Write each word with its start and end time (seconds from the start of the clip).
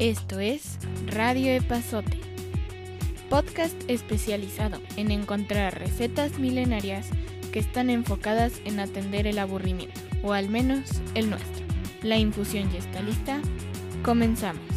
Esto 0.00 0.40
es 0.40 0.76
Radio 1.06 1.52
Epazote, 1.52 2.18
podcast 3.30 3.76
especializado 3.86 4.80
en 4.96 5.12
encontrar 5.12 5.78
recetas 5.78 6.40
milenarias 6.40 7.10
que 7.52 7.60
están 7.60 7.90
enfocadas 7.90 8.60
en 8.64 8.80
atender 8.80 9.28
el 9.28 9.38
aburrimiento, 9.38 10.00
o 10.24 10.32
al 10.32 10.48
menos 10.48 11.00
el 11.14 11.30
nuestro. 11.30 11.64
La 12.02 12.16
infusión 12.16 12.72
ya 12.72 12.80
está 12.80 13.02
lista. 13.02 13.40
Comenzamos. 14.02 14.73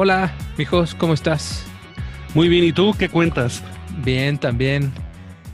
Hola, 0.00 0.32
mijos, 0.56 0.94
¿cómo 0.94 1.12
estás? 1.12 1.66
Muy 2.32 2.48
bien, 2.48 2.62
¿y 2.64 2.72
tú 2.72 2.94
qué 2.96 3.08
cuentas? 3.08 3.64
Bien, 4.04 4.38
también. 4.38 4.92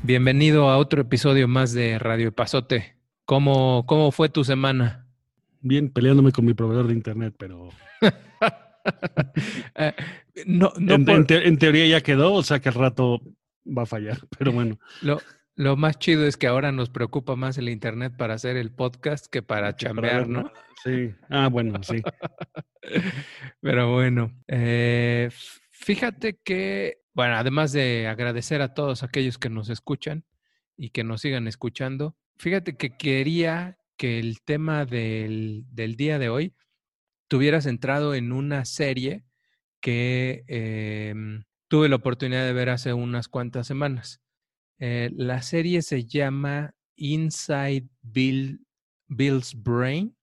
Bienvenido 0.02 0.68
a 0.68 0.76
otro 0.76 1.00
episodio 1.00 1.48
más 1.48 1.72
de 1.72 1.98
Radio 1.98 2.30
Pasote. 2.30 2.94
¿Cómo, 3.24 3.86
¿Cómo 3.86 4.12
fue 4.12 4.28
tu 4.28 4.44
semana? 4.44 5.06
Bien, 5.62 5.88
peleándome 5.90 6.30
con 6.30 6.44
mi 6.44 6.52
proveedor 6.52 6.88
de 6.88 6.92
internet, 6.92 7.34
pero... 7.38 7.70
Eh, 9.76 9.94
no, 10.44 10.70
no 10.78 10.94
en, 10.96 11.04
por- 11.06 11.14
en 11.14 11.26
te- 11.26 11.48
en 11.48 11.56
teoría 11.56 11.86
ya 11.86 12.02
quedó, 12.02 12.34
o 12.34 12.42
sea 12.42 12.60
que 12.60 12.68
al 12.68 12.74
rato 12.74 13.22
va 13.66 13.84
a 13.84 13.86
fallar, 13.86 14.18
pero 14.38 14.52
bueno. 14.52 14.78
lo, 15.00 15.22
lo 15.56 15.76
más 15.76 15.98
chido 15.98 16.26
es 16.26 16.36
que 16.36 16.46
ahora 16.46 16.72
nos 16.72 16.90
preocupa 16.90 17.36
más 17.36 17.58
el 17.58 17.68
internet 17.68 18.14
para 18.16 18.34
hacer 18.34 18.56
el 18.56 18.72
podcast 18.72 19.26
que 19.26 19.42
para 19.42 19.76
chambear, 19.76 20.28
¿no? 20.28 20.50
Sí, 20.82 21.14
ah, 21.30 21.48
bueno, 21.48 21.82
sí. 21.82 22.02
Pero 23.60 23.92
bueno, 23.92 24.32
eh, 24.48 25.30
fíjate 25.70 26.38
que, 26.42 26.98
bueno, 27.12 27.36
además 27.36 27.72
de 27.72 28.08
agradecer 28.08 28.62
a 28.62 28.74
todos 28.74 29.02
aquellos 29.02 29.38
que 29.38 29.50
nos 29.50 29.70
escuchan 29.70 30.24
y 30.76 30.90
que 30.90 31.04
nos 31.04 31.20
sigan 31.20 31.46
escuchando, 31.46 32.16
fíjate 32.36 32.76
que 32.76 32.96
quería 32.96 33.78
que 33.96 34.18
el 34.18 34.42
tema 34.42 34.84
del, 34.84 35.64
del 35.70 35.94
día 35.96 36.18
de 36.18 36.28
hoy 36.28 36.54
tuviera 37.28 37.60
centrado 37.60 38.14
en 38.14 38.32
una 38.32 38.64
serie 38.64 39.24
que 39.80 40.44
em, 40.48 41.44
tuve 41.68 41.88
la 41.88 41.96
oportunidad 41.96 42.44
de 42.44 42.52
ver 42.52 42.70
hace 42.70 42.92
unas 42.92 43.28
cuantas 43.28 43.66
semanas. 43.66 44.23
Eh, 44.78 45.10
la 45.14 45.40
serie 45.42 45.82
se 45.82 46.04
llama 46.04 46.74
Inside 46.96 47.86
Bill, 48.02 48.60
Bill's 49.08 49.54
Brain. 49.54 50.16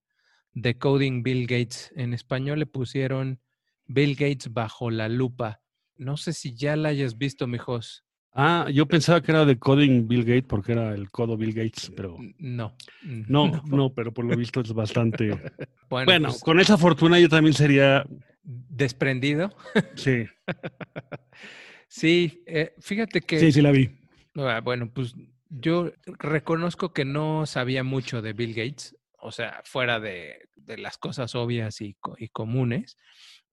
Decoding 0.53 1.23
Bill 1.23 1.47
Gates. 1.47 1.91
En 1.95 2.13
español 2.13 2.59
le 2.59 2.65
pusieron 2.65 3.39
Bill 3.85 4.15
Gates 4.15 4.51
bajo 4.53 4.91
la 4.91 5.07
lupa. 5.07 5.61
No 5.95 6.17
sé 6.17 6.33
si 6.33 6.53
ya 6.55 6.75
la 6.75 6.89
hayas 6.89 7.17
visto, 7.17 7.47
mijos. 7.47 8.03
Ah, 8.33 8.67
yo 8.73 8.85
pensaba 8.85 9.21
que 9.21 9.31
era 9.31 9.45
de 9.45 9.57
Coding 9.59 10.07
Bill 10.07 10.23
Gates 10.25 10.45
porque 10.47 10.71
era 10.73 10.93
el 10.93 11.09
codo 11.11 11.37
Bill 11.37 11.53
Gates, 11.53 11.91
pero 11.95 12.17
N- 12.17 12.35
No. 12.39 12.75
no, 13.01 13.61
no, 13.65 13.93
pero 13.93 14.13
por 14.13 14.25
lo 14.25 14.35
visto 14.35 14.61
es 14.61 14.73
bastante... 14.73 15.29
Bueno, 15.89 16.05
Bueno, 16.05 16.29
pues, 16.29 16.41
con 16.41 16.59
esa 16.61 16.77
fortuna 16.77 17.19
yo 17.19 17.27
también 17.27 17.53
sería... 17.53 18.05
desprendido. 18.43 19.53
Sí, 19.95 20.25
Sí, 21.87 22.43
eh, 22.45 22.73
fíjate 22.79 23.19
que. 23.21 23.39
sí, 23.39 23.51
sí 23.51 23.61
la 23.61 23.71
vi. 23.71 23.89
Ah, 24.35 24.61
Bueno, 24.63 24.91
pues 24.93 25.15
yo 25.49 25.91
reconozco 26.05 26.93
que 26.93 27.05
no 27.05 27.45
sabía 27.45 27.83
mucho 27.83 28.21
de 28.21 28.33
Bill 28.33 28.53
Gates, 28.53 28.95
o 29.19 29.31
sea, 29.31 29.61
fuera 29.65 29.99
de, 29.99 30.49
de 30.55 30.77
las 30.77 30.97
cosas 30.97 31.35
obvias 31.35 31.81
y, 31.81 31.97
y 32.17 32.29
comunes. 32.29 32.97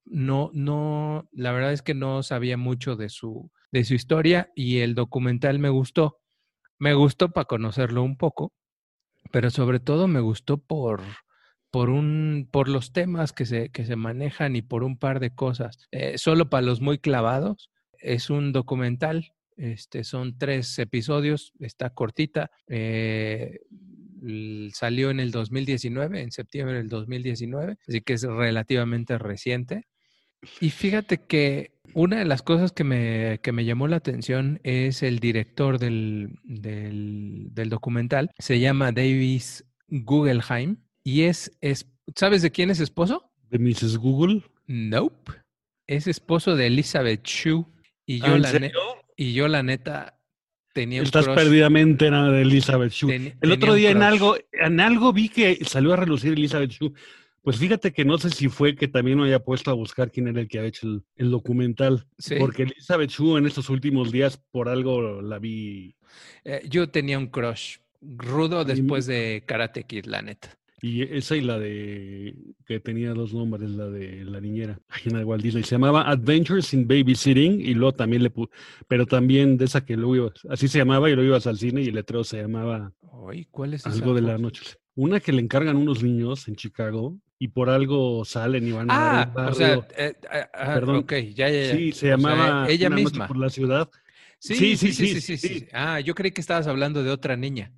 No, 0.04 0.50
no, 0.54 1.28
la 1.32 1.52
verdad 1.52 1.72
es 1.72 1.82
que 1.82 1.94
no 1.94 2.22
sabía 2.22 2.56
mucho 2.56 2.96
de 2.96 3.08
su, 3.10 3.50
de 3.72 3.84
su 3.84 3.94
historia 3.94 4.50
y 4.54 4.78
el 4.78 4.94
documental 4.94 5.58
me 5.58 5.68
gustó. 5.68 6.20
Me 6.78 6.94
gustó 6.94 7.30
para 7.30 7.46
conocerlo 7.46 8.02
un 8.02 8.16
poco, 8.16 8.52
pero 9.32 9.50
sobre 9.50 9.80
todo 9.80 10.08
me 10.08 10.20
gustó 10.20 10.58
por, 10.58 11.02
por, 11.70 11.90
un, 11.90 12.48
por 12.50 12.68
los 12.68 12.92
temas 12.92 13.32
que 13.32 13.46
se, 13.46 13.70
que 13.70 13.84
se 13.84 13.96
manejan 13.96 14.56
y 14.56 14.62
por 14.62 14.84
un 14.84 14.98
par 14.98 15.20
de 15.20 15.34
cosas. 15.34 15.78
Eh, 15.92 16.18
solo 16.18 16.48
para 16.50 16.62
los 16.66 16.80
muy 16.80 16.98
clavados, 16.98 17.70
es 17.98 18.30
un 18.30 18.52
documental 18.52 19.32
este, 19.58 20.04
son 20.04 20.38
tres 20.38 20.78
episodios, 20.78 21.52
está 21.60 21.90
cortita. 21.90 22.50
eh, 22.68 23.60
salió 24.72 25.10
en 25.10 25.20
el 25.20 25.30
2019, 25.30 26.20
en 26.22 26.32
septiembre 26.32 26.76
del 26.78 26.88
2019, 26.88 27.76
así 27.86 28.00
que 28.00 28.14
es 28.14 28.22
relativamente 28.22 29.18
reciente. 29.18 29.86
Y 30.60 30.70
fíjate 30.70 31.18
que 31.18 31.72
una 31.94 32.18
de 32.18 32.24
las 32.24 32.42
cosas 32.42 32.72
que 32.72 32.84
me, 32.84 33.40
que 33.42 33.52
me 33.52 33.64
llamó 33.64 33.88
la 33.88 33.96
atención 33.96 34.60
es 34.62 35.02
el 35.02 35.18
director 35.18 35.78
del, 35.78 36.38
del, 36.44 37.48
del 37.52 37.68
documental. 37.68 38.30
Se 38.38 38.60
llama 38.60 38.92
Davis 38.92 39.64
Guggenheim 39.88 40.76
y 41.02 41.22
es, 41.22 41.56
es, 41.60 41.86
¿sabes 42.14 42.42
de 42.42 42.50
quién 42.52 42.70
es 42.70 42.78
esposo? 42.80 43.32
De 43.50 43.58
Mrs. 43.58 43.96
Google. 43.98 44.42
Nope. 44.66 45.32
Es 45.86 46.06
esposo 46.06 46.54
de 46.54 46.66
Elizabeth 46.66 47.24
Shue. 47.24 47.64
Y 48.06 48.20
yo, 48.20 48.26
Ah, 48.26 48.36
¿en 48.36 48.42
la, 48.42 48.48
serio? 48.50 48.70
Y 49.18 49.32
yo 49.32 49.48
la 49.48 49.64
neta 49.64 50.20
tenía 50.72 51.00
un 51.00 51.06
Estás 51.06 51.24
crush. 51.24 51.36
perdidamente 51.36 52.08
de 52.08 52.42
Elizabeth 52.42 52.92
Shue. 52.92 53.36
El 53.40 53.52
otro 53.52 53.72
un 53.72 53.78
día 53.78 53.90
en 53.90 54.02
algo, 54.02 54.36
en 54.52 54.78
algo 54.78 55.12
vi 55.12 55.28
que 55.28 55.58
salió 55.64 55.92
a 55.92 55.96
relucir 55.96 56.32
Elizabeth 56.34 56.70
Shue. 56.70 56.92
Pues 57.42 57.56
fíjate 57.56 57.92
que 57.92 58.04
no 58.04 58.16
sé 58.18 58.30
si 58.30 58.48
fue 58.48 58.76
que 58.76 58.86
también 58.86 59.18
me 59.18 59.26
haya 59.26 59.40
puesto 59.40 59.72
a 59.72 59.74
buscar 59.74 60.12
quién 60.12 60.28
era 60.28 60.40
el 60.40 60.46
que 60.46 60.58
había 60.58 60.68
hecho 60.68 60.86
el, 60.86 61.02
el 61.16 61.30
documental. 61.30 62.06
Sí. 62.16 62.36
Porque 62.38 62.62
Elizabeth 62.62 63.10
Shue 63.10 63.38
en 63.38 63.46
estos 63.46 63.70
últimos 63.70 64.12
días 64.12 64.40
por 64.52 64.68
algo 64.68 65.20
la 65.20 65.40
vi. 65.40 65.96
Eh, 66.44 66.62
yo 66.68 66.88
tenía 66.88 67.18
un 67.18 67.26
crush 67.26 67.78
rudo 68.00 68.64
después 68.64 69.06
de 69.06 69.42
Karate 69.46 69.82
Kid, 69.82 70.04
la 70.04 70.22
neta. 70.22 70.57
Y 70.80 71.02
esa 71.02 71.34
y 71.36 71.40
la 71.40 71.58
de 71.58 72.34
que 72.66 72.78
tenía 72.80 73.12
dos 73.12 73.34
nombres, 73.34 73.68
la 73.70 73.86
de 73.86 74.24
la 74.24 74.40
niñera, 74.40 74.78
en 75.04 75.16
el 75.16 75.24
Walt 75.24 75.42
Disney. 75.42 75.64
Se 75.64 75.72
llamaba 75.74 76.08
Adventures 76.08 76.72
in 76.72 76.86
Babysitting 76.86 77.60
y 77.60 77.74
luego 77.74 77.92
también 77.94 78.22
le 78.22 78.32
pu- 78.32 78.48
pero 78.86 79.04
también 79.06 79.56
de 79.56 79.64
esa 79.64 79.84
que 79.84 79.96
luego 79.96 80.14
ibas, 80.16 80.32
así 80.48 80.68
se 80.68 80.78
llamaba 80.78 81.10
y 81.10 81.14
luego 81.14 81.30
ibas 81.30 81.46
al 81.48 81.58
cine 81.58 81.82
y 81.82 81.88
el 81.88 81.94
letrero 81.96 82.22
se 82.24 82.40
llamaba 82.40 82.92
Ay, 83.28 83.46
¿cuál 83.50 83.74
es 83.74 83.80
esa 83.86 83.90
algo 83.90 84.14
de 84.14 84.22
la 84.22 84.38
noche. 84.38 84.62
Una 84.94 85.20
que 85.20 85.32
le 85.32 85.40
encargan 85.42 85.76
unos 85.76 86.02
niños 86.02 86.46
en 86.48 86.54
Chicago 86.56 87.18
y 87.40 87.48
por 87.48 87.70
algo 87.70 88.24
salen 88.24 88.66
y 88.66 88.72
van 88.72 88.90
a 88.90 88.98
dar 88.98 89.32
Ah, 89.36 89.48
o 89.50 89.54
sea, 89.54 89.76
barrio. 89.76 89.86
eh, 89.96 90.14
ah, 90.54 90.74
Perdón. 90.74 90.96
ok, 90.98 91.12
ya, 91.34 91.48
ya, 91.50 91.62
ya. 91.62 91.76
Sí, 91.76 91.90
O 91.90 91.94
se 91.94 92.00
sea, 92.00 92.10
llamaba 92.16 92.68
ella 92.70 92.86
Una 92.88 92.96
noche 92.96 93.10
misma. 93.10 93.26
por 93.28 93.36
la 93.36 93.50
ciudad. 93.50 93.90
Sí, 94.40 94.54
sí, 94.54 94.76
sí, 94.76 94.92
sí, 94.92 95.20
sí, 95.20 95.36
sí. 95.36 95.48
sí. 95.60 95.66
Ah, 95.72 95.98
yo 96.00 96.14
creí 96.14 96.30
que 96.30 96.40
estabas 96.40 96.66
hablando 96.68 97.02
de 97.02 97.10
otra 97.10 97.36
niña. 97.36 97.72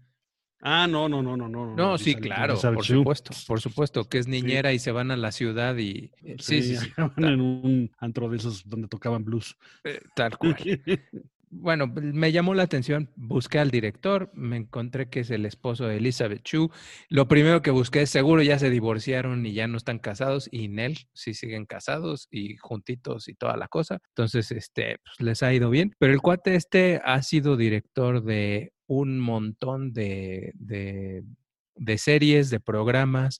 Ah, 0.62 0.86
no, 0.86 1.08
no, 1.08 1.22
no, 1.22 1.36
no, 1.36 1.48
no. 1.48 1.74
No, 1.74 1.98
sí, 1.98 2.14
claro, 2.14 2.54
por 2.60 2.84
supuesto, 2.84 3.32
por 3.46 3.60
supuesto, 3.60 4.04
que 4.04 4.18
es 4.18 4.26
niñera 4.28 4.72
y 4.72 4.78
se 4.78 4.92
van 4.92 5.10
a 5.10 5.16
la 5.16 5.32
ciudad 5.32 5.76
y... 5.76 6.10
eh, 6.22 6.36
Sí, 6.38 6.62
sí, 6.62 6.76
sí, 6.76 6.90
acaban 6.92 7.24
en 7.24 7.40
un 7.40 7.90
antro 7.98 8.28
de 8.28 8.36
esos 8.36 8.68
donde 8.68 8.88
tocaban 8.88 9.24
blues. 9.24 9.56
eh, 9.84 10.00
tal 10.14 10.36
cual. 10.36 10.56
Bueno, 11.52 11.88
me 11.92 12.30
llamó 12.30 12.54
la 12.54 12.62
atención, 12.62 13.10
busqué 13.16 13.58
al 13.58 13.72
director, 13.72 14.30
me 14.34 14.56
encontré 14.56 15.08
que 15.10 15.18
es 15.18 15.32
el 15.32 15.44
esposo 15.44 15.84
de 15.84 15.96
Elizabeth 15.96 16.42
Shue. 16.44 16.70
Lo 17.08 17.26
primero 17.26 17.60
que 17.60 17.72
busqué, 17.72 18.06
seguro 18.06 18.40
ya 18.40 18.56
se 18.60 18.70
divorciaron 18.70 19.44
y 19.44 19.52
ya 19.52 19.66
no 19.66 19.76
están 19.76 19.98
casados, 19.98 20.48
y 20.52 20.68
Nell 20.68 20.96
sí 21.12 21.34
siguen 21.34 21.66
casados 21.66 22.28
y 22.30 22.56
juntitos 22.58 23.26
y 23.26 23.34
toda 23.34 23.56
la 23.56 23.66
cosa. 23.66 23.98
Entonces, 24.10 24.52
este, 24.52 24.98
pues, 25.02 25.18
les 25.18 25.42
ha 25.42 25.52
ido 25.52 25.70
bien. 25.70 25.92
Pero 25.98 26.12
el 26.12 26.20
cuate 26.20 26.54
este 26.54 27.00
ha 27.04 27.20
sido 27.22 27.56
director 27.56 28.22
de 28.22 28.72
un 28.90 29.20
montón 29.20 29.92
de, 29.92 30.52
de, 30.56 31.98
series, 31.98 32.50
de 32.50 32.58
programas. 32.58 33.38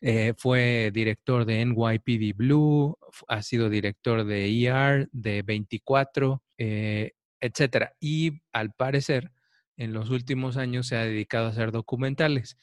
Eh, 0.00 0.34
fue 0.36 0.90
director 0.92 1.44
de 1.44 1.64
NYPD 1.64 2.36
Blue, 2.36 2.98
ha 3.28 3.42
sido 3.42 3.70
director 3.70 4.24
de 4.24 4.66
ER, 4.66 5.08
de 5.12 5.42
24, 5.42 6.42
eh, 6.58 7.12
etcétera. 7.40 7.94
Y 8.00 8.40
al 8.52 8.72
parecer, 8.72 9.30
en 9.76 9.92
los 9.92 10.10
últimos 10.10 10.56
años 10.56 10.88
se 10.88 10.96
ha 10.96 11.04
dedicado 11.04 11.46
a 11.46 11.50
hacer 11.50 11.70
documentales. 11.70 12.56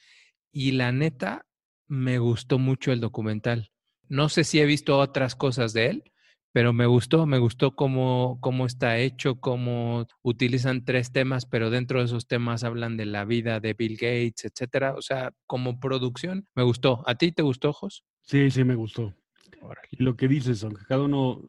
Y 0.52 0.74
la 0.74 0.92
neta, 0.92 1.46
me 1.88 2.20
gustó 2.20 2.60
mucho 2.60 2.92
el 2.92 3.00
documental. 3.00 3.72
No 4.10 4.28
sé 4.28 4.44
si 4.44 4.60
he 4.60 4.66
visto 4.66 4.98
otras 5.00 5.36
cosas 5.36 5.72
de 5.72 5.86
él, 5.88 6.04
pero 6.56 6.72
me 6.72 6.86
gustó, 6.86 7.26
me 7.26 7.38
gustó 7.38 7.76
cómo, 7.76 8.38
cómo 8.40 8.66
está 8.66 8.98
hecho, 8.98 9.42
cómo 9.42 10.08
utilizan 10.22 10.86
tres 10.86 11.12
temas, 11.12 11.46
pero 11.46 11.70
dentro 11.70 12.00
de 12.00 12.06
esos 12.06 12.28
temas 12.28 12.64
hablan 12.64 12.96
de 12.96 13.06
la 13.06 13.26
vida 13.26 13.60
de 13.60 13.74
Bill 13.74 13.98
Gates, 13.98 14.46
etcétera. 14.46 14.94
O 14.96 15.02
sea, 15.02 15.34
como 15.48 15.82
producción, 15.82 16.48
me 16.56 16.64
gustó. 16.64 17.04
¿A 17.08 17.16
ti 17.16 17.34
te 17.34 17.44
gustó, 17.44 17.74
Jos? 17.74 18.06
Sí, 18.22 18.50
sí, 18.52 18.64
me 18.64 18.76
gustó. 18.76 19.14
Órale. 19.60 19.90
Lo 19.98 20.16
que 20.16 20.30
dices, 20.30 20.64
aunque 20.64 20.86
cada 20.86 21.04
uno 21.04 21.42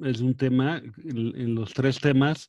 es 0.00 0.22
un 0.22 0.34
tema, 0.34 0.78
en, 0.78 1.38
en 1.38 1.54
los 1.54 1.74
tres 1.74 2.00
temas 2.00 2.48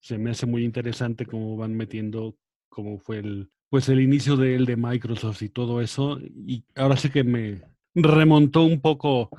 se 0.00 0.18
me 0.18 0.32
hace 0.32 0.44
muy 0.44 0.64
interesante 0.64 1.24
cómo 1.24 1.56
van 1.56 1.74
metiendo 1.74 2.36
cómo 2.68 2.98
fue 2.98 3.20
el, 3.20 3.50
pues 3.70 3.88
el 3.88 4.02
inicio 4.02 4.36
de 4.36 4.54
él, 4.54 4.66
de 4.66 4.76
Microsoft 4.76 5.40
y 5.40 5.48
todo 5.48 5.80
eso. 5.80 6.20
Y 6.20 6.62
ahora 6.76 6.98
sí 6.98 7.08
que 7.08 7.24
me 7.24 7.62
remontó 7.94 8.64
un 8.64 8.82
poco. 8.82 9.30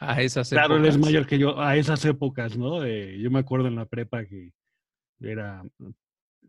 A 0.00 0.22
esas 0.22 0.48
Claro, 0.50 0.76
él 0.76 0.84
es 0.86 0.94
épocas. 0.94 1.06
mayor 1.10 1.26
que 1.26 1.38
yo, 1.38 1.60
a 1.60 1.76
esas 1.76 2.04
épocas, 2.04 2.56
¿no? 2.56 2.84
Eh, 2.84 3.18
yo 3.20 3.30
me 3.30 3.38
acuerdo 3.40 3.68
en 3.68 3.76
la 3.76 3.86
prepa 3.86 4.24
que 4.24 4.52
era, 5.20 5.62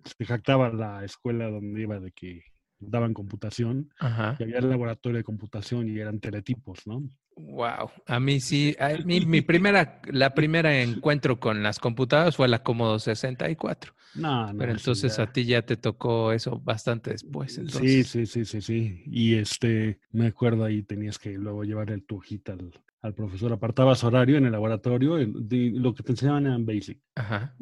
se 0.03 0.25
jactaba 0.25 0.71
la 0.71 1.03
escuela 1.03 1.49
donde 1.49 1.81
iba 1.81 1.99
de 1.99 2.11
que 2.11 2.43
daban 2.79 3.13
computación, 3.13 3.89
Ajá. 3.99 4.35
y 4.39 4.43
había 4.43 4.59
el 4.59 4.69
laboratorio 4.69 5.17
de 5.17 5.23
computación 5.23 5.87
y 5.89 5.99
eran 5.99 6.19
teletipos, 6.19 6.85
¿no? 6.85 7.03
Wow. 7.37 7.91
A 8.07 8.19
mí 8.19 8.39
sí, 8.39 8.75
a 8.79 8.89
mí, 9.03 9.25
mi 9.25 9.41
primera, 9.41 9.99
la 10.11 10.33
primera 10.33 10.81
encuentro 10.81 11.37
con 11.39 11.61
las 11.63 11.79
computadoras 11.79 12.35
fue 12.37 12.47
la 12.47 12.63
Commodore 12.63 12.99
64. 13.01 13.93
No, 14.15 14.53
no. 14.53 14.57
Pero 14.57 14.71
entonces 14.71 15.17
ya- 15.17 15.23
a 15.23 15.33
ti 15.33 15.43
ya 15.43 15.61
te 15.61 15.75
tocó 15.75 16.31
eso 16.31 16.59
bastante 16.61 17.11
después. 17.11 17.53
Sí, 17.53 17.61
Entonces. 17.61 18.07
sí, 18.07 18.25
sí, 18.25 18.45
sí, 18.45 18.61
sí. 18.61 19.03
Y 19.07 19.35
este, 19.35 19.99
me 20.11 20.27
acuerdo 20.27 20.63
ahí 20.63 20.83
tenías 20.83 21.19
que 21.19 21.31
luego 21.37 21.65
llevar 21.65 21.91
el 21.91 22.03
tu 22.05 22.17
hojita 22.17 22.53
al, 22.53 22.71
al 23.01 23.13
profesor. 23.13 23.51
Apartabas 23.51 24.03
horario 24.05 24.37
en 24.37 24.45
el 24.45 24.53
laboratorio, 24.53 25.19
en- 25.19 25.47
de- 25.49 25.71
lo 25.75 25.93
que 25.93 26.03
te 26.03 26.13
enseñaban 26.13 26.47
en 26.47 26.65
Basic. 26.65 26.99
Ajá. 27.15 27.53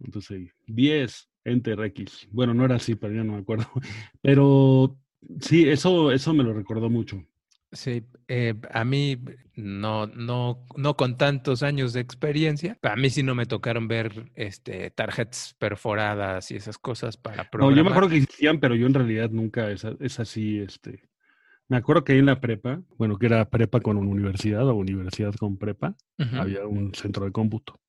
Entonces, 0.00 0.50
10, 0.66 1.28
Enter 1.44 1.78
X. 1.84 2.26
Bueno, 2.32 2.54
no 2.54 2.64
era 2.64 2.74
así, 2.76 2.96
pero 2.96 3.14
ya 3.14 3.22
no 3.22 3.34
me 3.34 3.38
acuerdo. 3.38 3.66
Pero 4.20 4.96
sí, 5.40 5.68
eso, 5.68 6.10
eso 6.10 6.34
me 6.34 6.42
lo 6.42 6.52
recordó 6.52 6.90
mucho. 6.90 7.22
Sí, 7.72 8.04
eh, 8.28 8.54
a 8.70 8.84
mí 8.84 9.18
no, 9.56 10.06
no, 10.06 10.66
no 10.76 10.94
con 10.96 11.16
tantos 11.16 11.62
años 11.62 11.94
de 11.94 12.00
experiencia, 12.00 12.78
a 12.82 12.96
mí 12.96 13.08
sí 13.08 13.22
no 13.22 13.34
me 13.34 13.46
tocaron 13.46 13.88
ver 13.88 14.30
este, 14.34 14.90
tarjetas 14.90 15.54
perforadas 15.58 16.50
y 16.50 16.56
esas 16.56 16.76
cosas 16.76 17.16
para 17.16 17.44
No, 17.44 17.50
programar. 17.50 17.76
yo 17.78 17.84
me 17.84 17.90
acuerdo 17.90 18.08
que 18.10 18.16
existían, 18.16 18.60
pero 18.60 18.74
yo 18.74 18.86
en 18.86 18.94
realidad 18.94 19.30
nunca 19.30 19.70
es, 19.70 19.84
es 19.84 20.20
así, 20.20 20.58
este. 20.58 21.08
Me 21.68 21.78
acuerdo 21.78 22.04
que 22.04 22.12
ahí 22.12 22.18
en 22.18 22.26
la 22.26 22.40
prepa, 22.40 22.82
bueno, 22.98 23.18
que 23.18 23.26
era 23.26 23.48
prepa 23.48 23.80
con 23.80 23.96
universidad 23.96 24.68
o 24.68 24.74
universidad 24.74 25.34
con 25.34 25.56
prepa, 25.56 25.96
había 26.18 26.66
un 26.66 26.94
centro 26.94 27.24
de 27.24 27.32
cómputo. 27.32 27.80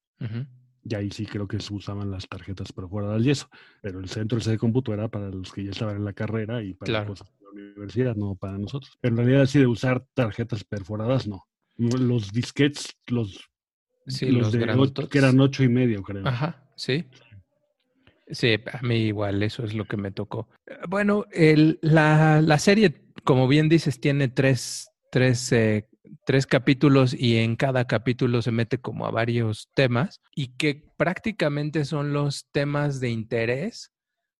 Y 0.85 0.95
ahí 0.95 1.09
sí 1.11 1.25
creo 1.25 1.47
que 1.47 1.59
se 1.59 1.73
usaban 1.73 2.11
las 2.11 2.27
tarjetas 2.27 2.73
perforadas 2.73 3.23
y 3.25 3.29
eso. 3.31 3.49
Pero 3.81 3.99
el 3.99 4.09
centro 4.09 4.37
ese 4.39 4.51
de 4.51 4.57
cómputo 4.57 4.93
era 4.93 5.07
para 5.07 5.29
los 5.29 5.51
que 5.53 5.63
ya 5.63 5.71
estaban 5.71 5.95
en 5.95 6.05
la 6.05 6.13
carrera 6.13 6.61
y 6.61 6.73
para 6.73 6.89
Claro. 6.91 7.07
cosas 7.07 7.27
de 7.39 7.45
la 7.45 7.49
universidad, 7.51 8.15
no 8.15 8.35
para 8.35 8.57
nosotros. 8.57 8.97
Pero 8.99 9.13
en 9.13 9.17
realidad 9.17 9.41
así 9.43 9.59
de 9.59 9.67
usar 9.67 10.05
tarjetas 10.13 10.63
perforadas, 10.63 11.27
no. 11.27 11.45
Los 11.77 12.31
disquets, 12.31 12.97
los, 13.07 13.49
Sí, 14.05 14.25
los, 14.27 14.43
los 14.43 14.51
de 14.51 14.73
ocho- 14.77 15.07
que 15.07 15.17
eran 15.17 15.39
ocho 15.39 15.63
y 15.63 15.69
medio, 15.69 16.03
creo. 16.03 16.27
Ajá, 16.27 16.65
sí. 16.75 17.05
Sí, 18.27 18.55
a 18.71 18.81
mí 18.81 18.95
igual, 19.07 19.43
eso 19.43 19.63
es 19.63 19.73
lo 19.73 19.85
que 19.85 19.97
me 19.97 20.11
tocó. 20.11 20.47
Bueno, 20.87 21.25
el- 21.31 21.79
la, 21.81 22.41
la 22.41 22.57
serie, 22.57 22.93
como 23.23 23.47
bien 23.47 23.69
dices, 23.69 23.99
tiene 23.99 24.27
tres, 24.29 24.89
tres, 25.11 25.51
eh, 25.51 25.87
tres 26.25 26.45
capítulos 26.47 27.13
y 27.13 27.37
en 27.37 27.55
cada 27.55 27.85
capítulo 27.85 28.41
se 28.41 28.51
mete 28.51 28.77
como 28.79 29.05
a 29.05 29.11
varios 29.11 29.69
temas 29.73 30.21
y 30.35 30.55
que 30.57 30.85
prácticamente 30.97 31.85
son 31.85 32.13
los 32.13 32.47
temas 32.51 32.99
de 32.99 33.09
interés 33.09 33.91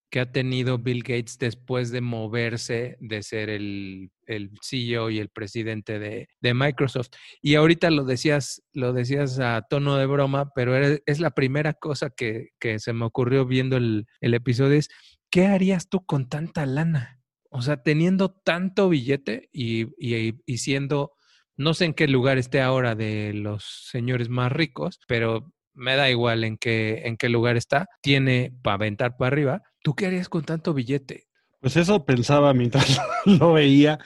que 0.10 0.20
ha 0.20 0.32
tenido 0.32 0.78
Bill 0.78 1.02
Gates 1.02 1.40
después 1.40 1.90
de 1.92 2.00
moverse 2.02 2.98
de 3.00 3.24
ser 3.24 3.50
el, 3.50 4.12
el 4.28 4.52
CEO 4.62 5.10
y 5.10 5.18
el 5.18 5.30
presidente 5.30 5.98
de, 5.98 6.28
de 6.40 6.54
Microsoft. 6.54 7.08
Y 7.42 7.56
ahorita 7.56 7.90
lo 7.90 8.04
decías, 8.04 8.62
lo 8.74 8.94
decías 8.94 9.40
a 9.40 9.64
tono 9.68 9.98
de 9.98 10.06
broma, 10.06 10.52
pero 10.54 10.78
es 10.78 11.20
la 11.20 11.32
primera 11.32 11.74
cosa 11.74 12.12
que, 12.12 12.50
que 12.60 12.78
se 12.78 12.94
me 12.94 13.06
ocurrió 13.06 13.48
viendo 13.48 13.76
el, 13.76 14.06
el 14.22 14.36
episodio 14.36 14.78
es, 14.78 14.90
¿qué 15.32 15.48
harías 15.48 15.90
tú 15.90 16.06
con 16.06 16.30
tanta 16.30 16.68
lana? 16.68 17.20
O 17.50 17.64
sea, 17.64 17.82
teniendo 17.82 18.30
tanto 18.32 18.90
billete 18.90 19.50
y, 19.52 19.86
y- 19.98 20.36
y 20.46 20.58
siendo, 20.60 21.14
no 21.58 21.74
sé 21.74 21.86
en 21.86 21.94
qué 21.94 22.08
lugar 22.08 22.38
esté 22.38 22.62
ahora 22.62 22.96
de 22.96 23.34
los 23.34 23.64
señores 23.90 24.30
más 24.30 24.52
ricos, 24.52 25.00
pero 25.08 25.52
me 25.74 25.96
da 25.96 26.10
igual 26.10 26.44
en 26.44 26.58
qué, 26.58 27.04
en 27.06 27.18
qué 27.18 27.30
lugar 27.30 27.58
está, 27.58 27.88
tiene 28.02 28.54
para 28.62 28.76
aventar 28.76 29.18
para 29.18 29.28
arriba. 29.28 29.62
¿Tú 29.82 29.96
qué 29.96 30.08
harías 30.08 30.30
con 30.30 30.44
tanto 30.44 30.74
billete? 30.74 31.28
Pues 31.60 31.78
eso 31.78 32.06
pensaba 32.06 32.54
mientras 32.54 33.00
lo 33.26 33.54
veía 33.54 34.00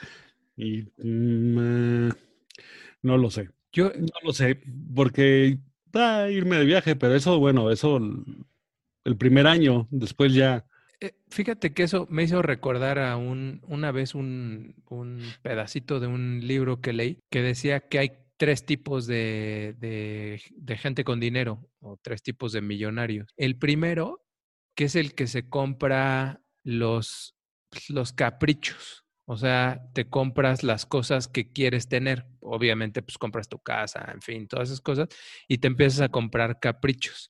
y 0.56 0.82
mm, 0.98 2.08
no 3.02 3.16
lo 3.16 3.30
sé. 3.30 3.50
Yo, 3.72 3.90
No 3.90 4.08
lo 4.22 4.32
sé, 4.32 4.60
porque 4.94 5.58
va 5.94 6.24
a 6.24 6.30
irme 6.30 6.56
de 6.56 6.64
viaje, 6.64 6.96
pero 6.96 7.14
eso, 7.14 7.38
bueno, 7.38 7.70
eso 7.70 8.00
el 9.04 9.16
primer 9.16 9.46
año, 9.46 9.88
después 9.90 10.34
ya. 10.34 10.64
Eh, 11.00 11.14
Fíjate 11.30 11.72
que 11.72 11.84
eso 11.84 12.06
me 12.10 12.24
hizo 12.24 12.42
recordar 12.42 12.98
a 12.98 13.16
un, 13.16 13.60
una 13.68 13.92
vez 13.92 14.14
un, 14.14 14.74
un 14.88 15.22
pedacito 15.42 16.00
de 16.00 16.06
un 16.08 16.40
libro 16.46 16.80
que 16.80 16.92
leí 16.92 17.18
que 17.30 17.42
decía 17.42 17.80
que 17.80 17.98
hay 17.98 18.12
tres 18.36 18.64
tipos 18.66 19.06
de, 19.06 19.74
de- 19.78 20.40
de 20.56 20.76
gente 20.76 21.04
con 21.04 21.20
dinero 21.20 21.68
o 21.80 21.96
tres 22.02 22.22
tipos 22.22 22.52
de 22.52 22.62
millonarios. 22.62 23.28
El 23.36 23.58
primero, 23.58 24.24
que 24.76 24.84
es 24.84 24.96
el 24.96 25.14
que 25.14 25.26
se 25.26 25.48
compra 25.48 26.40
los, 26.64 27.34
los 27.88 28.12
caprichos. 28.12 29.04
O 29.30 29.36
sea, 29.36 29.82
te 29.92 30.08
compras 30.08 30.62
las 30.62 30.86
cosas 30.86 31.28
que 31.28 31.52
quieres 31.52 31.86
tener. 31.86 32.24
Obviamente, 32.40 33.02
pues 33.02 33.18
compras 33.18 33.46
tu 33.46 33.58
casa, 33.58 34.10
en 34.14 34.22
fin, 34.22 34.48
todas 34.48 34.70
esas 34.70 34.80
cosas, 34.80 35.08
y 35.46 35.58
te 35.58 35.66
empiezas 35.68 36.00
a 36.00 36.08
comprar 36.08 36.60
caprichos. 36.60 37.28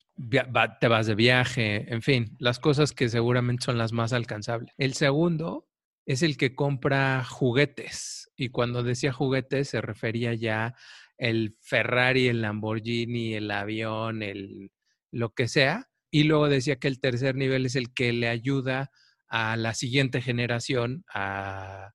Te 0.80 0.86
vas 0.86 1.06
de 1.08 1.16
viaje, 1.16 1.92
en 1.92 2.00
fin, 2.00 2.36
las 2.38 2.60
cosas 2.60 2.92
que 2.92 3.08
seguramente 3.08 3.64
son 3.64 3.78
las 3.78 3.92
más 3.92 4.12
alcanzables. 4.12 4.72
El 4.78 4.94
segundo 4.94 5.68
es 6.06 6.22
el 6.22 6.36
que 6.36 6.54
compra 6.54 7.24
juguetes. 7.24 8.30
Y 8.36 8.50
cuando 8.50 8.84
decía 8.84 9.12
juguetes 9.12 9.70
se 9.70 9.80
refería 9.80 10.34
ya 10.34 10.76
el 11.16 11.56
Ferrari, 11.62 12.28
el 12.28 12.42
Lamborghini, 12.42 13.34
el 13.34 13.50
avión, 13.50 14.22
el 14.22 14.70
lo 15.10 15.34
que 15.34 15.48
sea. 15.48 15.90
Y 16.12 16.22
luego 16.22 16.48
decía 16.48 16.76
que 16.76 16.86
el 16.86 17.00
tercer 17.00 17.34
nivel 17.34 17.66
es 17.66 17.74
el 17.74 17.92
que 17.92 18.12
le 18.12 18.28
ayuda 18.28 18.82
a 18.82 18.90
la 19.30 19.74
siguiente 19.74 20.20
generación 20.22 21.04
a, 21.12 21.92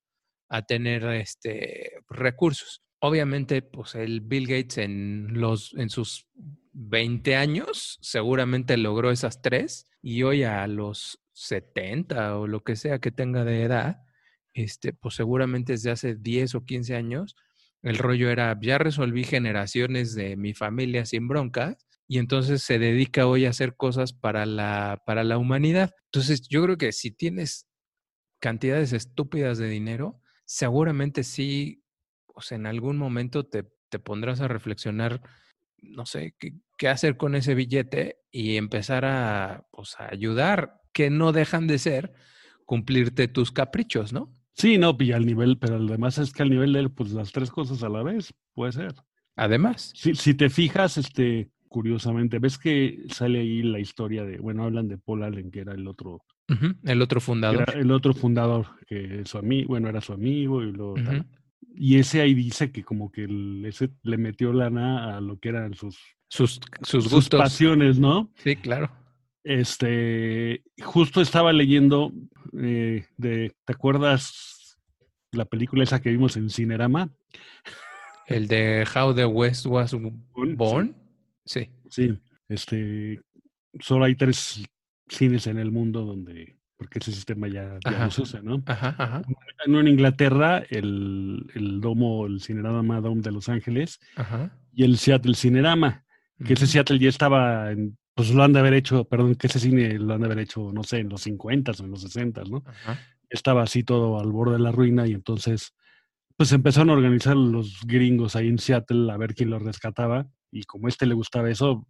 a 0.48 0.62
tener 0.62 1.04
este, 1.04 1.92
recursos. 2.08 2.82
Obviamente, 3.00 3.62
pues 3.62 3.94
el 3.94 4.20
Bill 4.20 4.46
Gates 4.46 4.78
en, 4.78 5.28
los, 5.32 5.74
en 5.74 5.90
sus 5.90 6.26
20 6.72 7.36
años 7.36 7.98
seguramente 8.00 8.76
logró 8.76 9.10
esas 9.10 9.42
tres 9.42 9.88
y 10.00 10.22
hoy 10.22 10.42
a 10.44 10.66
los 10.66 11.20
70 11.32 12.38
o 12.38 12.46
lo 12.46 12.62
que 12.62 12.76
sea 12.76 13.00
que 13.00 13.10
tenga 13.10 13.44
de 13.44 13.62
edad, 13.62 13.98
este, 14.52 14.92
pues 14.92 15.16
seguramente 15.16 15.72
desde 15.72 15.90
hace 15.90 16.14
10 16.14 16.54
o 16.54 16.64
15 16.64 16.94
años 16.94 17.36
el 17.84 17.98
rollo 17.98 18.30
era, 18.30 18.58
ya 18.62 18.78
resolví 18.78 19.24
generaciones 19.24 20.14
de 20.14 20.36
mi 20.36 20.54
familia 20.54 21.04
sin 21.04 21.28
broncas 21.28 21.76
y 22.06 22.18
entonces 22.18 22.62
se 22.62 22.78
dedica 22.78 23.26
hoy 23.26 23.46
a 23.46 23.50
hacer 23.50 23.76
cosas 23.76 24.12
para 24.12 24.46
la, 24.46 25.02
para 25.06 25.24
la 25.24 25.38
humanidad. 25.38 25.92
Entonces 26.06 26.48
yo 26.48 26.62
creo 26.64 26.78
que 26.78 26.92
si 26.92 27.10
tienes 27.10 27.66
cantidades 28.40 28.92
estúpidas 28.92 29.58
de 29.58 29.68
dinero, 29.68 30.20
seguramente 30.44 31.24
sí, 31.24 31.82
pues 32.26 32.52
en 32.52 32.66
algún 32.66 32.98
momento 32.98 33.46
te, 33.46 33.64
te 33.88 33.98
pondrás 33.98 34.40
a 34.40 34.48
reflexionar, 34.48 35.22
no 35.78 36.04
sé, 36.04 36.34
qué, 36.38 36.52
qué 36.76 36.88
hacer 36.88 37.16
con 37.16 37.34
ese 37.34 37.54
billete 37.54 38.18
y 38.30 38.56
empezar 38.56 39.04
a, 39.04 39.66
pues, 39.70 39.98
a 39.98 40.12
ayudar, 40.12 40.80
que 40.92 41.10
no 41.10 41.32
dejan 41.32 41.66
de 41.66 41.78
ser 41.78 42.12
cumplirte 42.66 43.28
tus 43.28 43.50
caprichos, 43.50 44.12
¿no? 44.12 44.32
Sí, 44.54 44.78
no, 44.78 44.96
y 45.00 45.12
al 45.12 45.26
nivel, 45.26 45.58
pero 45.58 45.76
además 45.76 46.18
es 46.18 46.32
que 46.32 46.42
al 46.42 46.50
nivel 46.50 46.72
de 46.72 46.80
él, 46.80 46.90
pues 46.92 47.10
las 47.10 47.32
tres 47.32 47.50
cosas 47.50 47.82
a 47.82 47.88
la 47.88 48.02
vez, 48.02 48.32
puede 48.54 48.72
ser. 48.72 48.94
Además. 49.36 49.92
Si, 49.94 50.14
si 50.14 50.34
te 50.34 50.48
fijas, 50.48 50.96
este, 50.96 51.50
curiosamente, 51.74 52.38
ves 52.38 52.56
que 52.56 53.00
sale 53.08 53.40
ahí 53.40 53.64
la 53.64 53.80
historia 53.80 54.24
de, 54.24 54.38
bueno, 54.38 54.62
hablan 54.62 54.86
de 54.86 54.96
Paul 54.96 55.24
Allen, 55.24 55.50
que 55.50 55.58
era 55.58 55.72
el 55.74 55.88
otro, 55.88 56.22
El 56.84 57.02
otro 57.02 57.20
fundador. 57.20 57.64
era 57.68 57.80
el 57.80 57.90
otro 57.90 58.14
fundador, 58.14 58.66
que 58.86 59.22
su 59.24 59.38
amigo, 59.38 59.70
bueno, 59.70 59.88
era 59.88 60.00
su 60.00 60.12
amigo 60.12 60.62
y 60.62 60.70
luego 60.70 60.94
tal. 60.94 61.16
Ujú. 61.22 61.26
Y 61.76 61.96
ese 61.98 62.20
ahí 62.20 62.32
dice 62.32 62.70
que 62.70 62.84
como 62.84 63.10
que 63.10 63.24
el- 63.24 63.64
ese 63.66 63.90
le 64.04 64.18
metió 64.18 64.52
lana 64.52 65.16
a 65.16 65.20
lo 65.20 65.40
que 65.40 65.48
eran 65.48 65.74
sus, 65.74 65.98
Sus, 66.28 66.60
sus 66.82 67.02
sus 67.04 67.12
gustos. 67.12 67.40
pasiones, 67.40 67.98
¿no? 67.98 68.30
Sí, 68.36 68.54
claro. 68.54 68.88
Este, 69.42 70.62
justo 70.80 71.20
estaba 71.20 71.52
leyendo 71.52 72.12
eh, 72.56 73.04
de, 73.16 73.52
¿te 73.64 73.72
acuerdas 73.72 74.78
la 75.32 75.44
película 75.44 75.82
esa 75.82 76.00
que 76.00 76.10
vimos 76.10 76.36
en 76.36 76.50
Cinerama? 76.50 77.10
El 78.28 78.46
de 78.46 78.86
How 78.94 79.12
the 79.12 79.26
West 79.26 79.66
Was 79.66 79.92
Born. 80.56 80.94
Sí. 81.44 81.68
Sí, 81.90 82.18
este, 82.48 83.20
solo 83.80 84.04
hay 84.04 84.14
tres 84.16 84.62
cines 85.08 85.46
en 85.46 85.58
el 85.58 85.70
mundo 85.70 86.04
donde, 86.04 86.56
porque 86.76 86.98
ese 86.98 87.12
sistema 87.12 87.48
ya, 87.48 87.78
ya 87.84 87.90
Ajá. 87.90 88.04
no 88.06 88.10
se 88.10 88.22
usa, 88.22 88.42
¿no? 88.42 88.62
Ajá, 88.66 88.94
ajá, 88.98 89.22
Uno 89.66 89.80
en 89.80 89.88
Inglaterra, 89.88 90.62
el, 90.70 91.46
el 91.54 91.80
domo, 91.80 92.26
el 92.26 92.40
Cinerama 92.40 93.00
Dome 93.00 93.22
de 93.22 93.32
Los 93.32 93.48
Ángeles, 93.48 94.00
ajá. 94.16 94.50
y 94.72 94.84
el 94.84 94.96
Seattle 94.98 95.34
Cinerama, 95.34 96.04
que 96.44 96.54
ese 96.54 96.64
Ujú. 96.64 96.72
Seattle 96.72 96.98
ya 96.98 97.08
estaba 97.08 97.70
en 97.70 97.96
pues 98.16 98.32
lo 98.32 98.44
han 98.44 98.52
de 98.52 98.60
haber 98.60 98.74
hecho, 98.74 99.04
perdón, 99.08 99.34
que 99.34 99.48
ese 99.48 99.58
cine 99.58 99.98
lo 99.98 100.14
han 100.14 100.20
de 100.20 100.26
haber 100.26 100.38
hecho, 100.38 100.70
no 100.72 100.84
sé, 100.84 100.98
en 100.98 101.08
los 101.08 101.22
50 101.22 101.72
o 101.72 101.84
en 101.84 101.90
los 101.90 102.02
60, 102.02 102.44
¿no? 102.44 102.62
Estaba 103.28 103.62
así 103.64 103.82
todo 103.82 104.20
al 104.20 104.30
borde 104.30 104.52
de 104.52 104.60
la 104.60 104.70
ruina 104.70 105.04
y 105.08 105.12
entonces, 105.14 105.74
pues 106.36 106.52
empezaron 106.52 106.90
a 106.90 106.92
organizar 106.92 107.36
los 107.36 107.80
gringos 107.84 108.36
ahí 108.36 108.46
en 108.46 108.58
Seattle 108.58 109.10
a 109.10 109.16
ver 109.16 109.34
quién 109.34 109.50
lo 109.50 109.58
rescataba 109.58 110.28
y 110.54 110.62
como 110.62 110.86
a 110.86 110.88
este 110.88 111.04
le 111.04 111.14
gustaba 111.14 111.50
eso, 111.50 111.84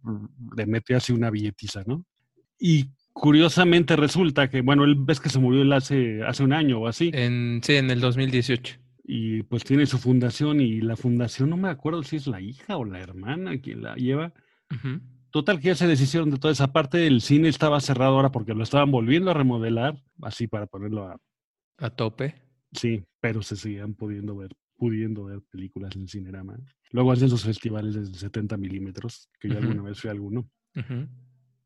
le 0.57 0.65
metió 0.65 0.97
así 0.97 1.13
una 1.13 1.29
billetiza, 1.29 1.83
¿no? 1.85 2.03
Y 2.57 2.87
curiosamente 3.13 3.95
resulta 3.95 4.49
que, 4.49 4.61
bueno, 4.61 4.83
él 4.85 4.95
ves 4.97 5.19
que 5.19 5.29
se 5.29 5.37
murió 5.37 5.61
él 5.61 5.71
hace, 5.71 6.23
hace 6.23 6.43
un 6.43 6.51
año 6.51 6.79
o 6.79 6.87
así. 6.87 7.11
En, 7.13 7.61
sí, 7.63 7.75
en 7.75 7.91
el 7.91 8.01
2018. 8.01 8.79
Y 9.03 9.43
pues 9.43 9.63
tiene 9.63 9.85
su 9.85 9.99
fundación 9.99 10.61
y 10.61 10.81
la 10.81 10.95
fundación, 10.95 11.51
no 11.51 11.57
me 11.57 11.69
acuerdo 11.69 12.01
si 12.01 12.15
es 12.15 12.25
la 12.25 12.41
hija 12.41 12.75
o 12.75 12.85
la 12.85 12.99
hermana 12.99 13.59
quien 13.61 13.83
la 13.83 13.95
lleva. 13.95 14.33
Total 15.29 15.59
que 15.59 15.67
ya 15.67 15.75
se 15.75 15.85
deshicieron 15.85 16.31
de 16.31 16.39
toda 16.39 16.51
esa 16.51 16.73
parte. 16.73 17.05
El 17.05 17.21
cine 17.21 17.49
estaba 17.49 17.79
cerrado 17.81 18.15
ahora 18.15 18.31
porque 18.31 18.55
lo 18.55 18.63
estaban 18.63 18.89
volviendo 18.89 19.29
a 19.29 19.35
remodelar, 19.35 20.01
así 20.23 20.47
para 20.47 20.65
ponerlo 20.65 21.07
a... 21.07 21.17
A 21.77 21.91
tope. 21.91 22.33
Sí, 22.71 23.03
pero 23.21 23.43
se 23.43 23.57
seguían 23.57 23.93
pudiendo 23.93 24.35
ver, 24.35 24.55
pudiendo 24.75 25.25
ver 25.25 25.41
películas 25.51 25.95
en 25.95 26.07
Cinerama. 26.07 26.57
Luego 26.91 27.11
hacen 27.11 27.27
esos 27.27 27.43
festivales 27.43 27.93
de 27.93 28.05
70 28.17 28.57
milímetros, 28.57 29.29
que 29.39 29.49
yo 29.49 29.57
alguna 29.57 29.83
vez 29.83 29.99
fui 29.99 30.09
a 30.09 30.11
alguno. 30.11 30.49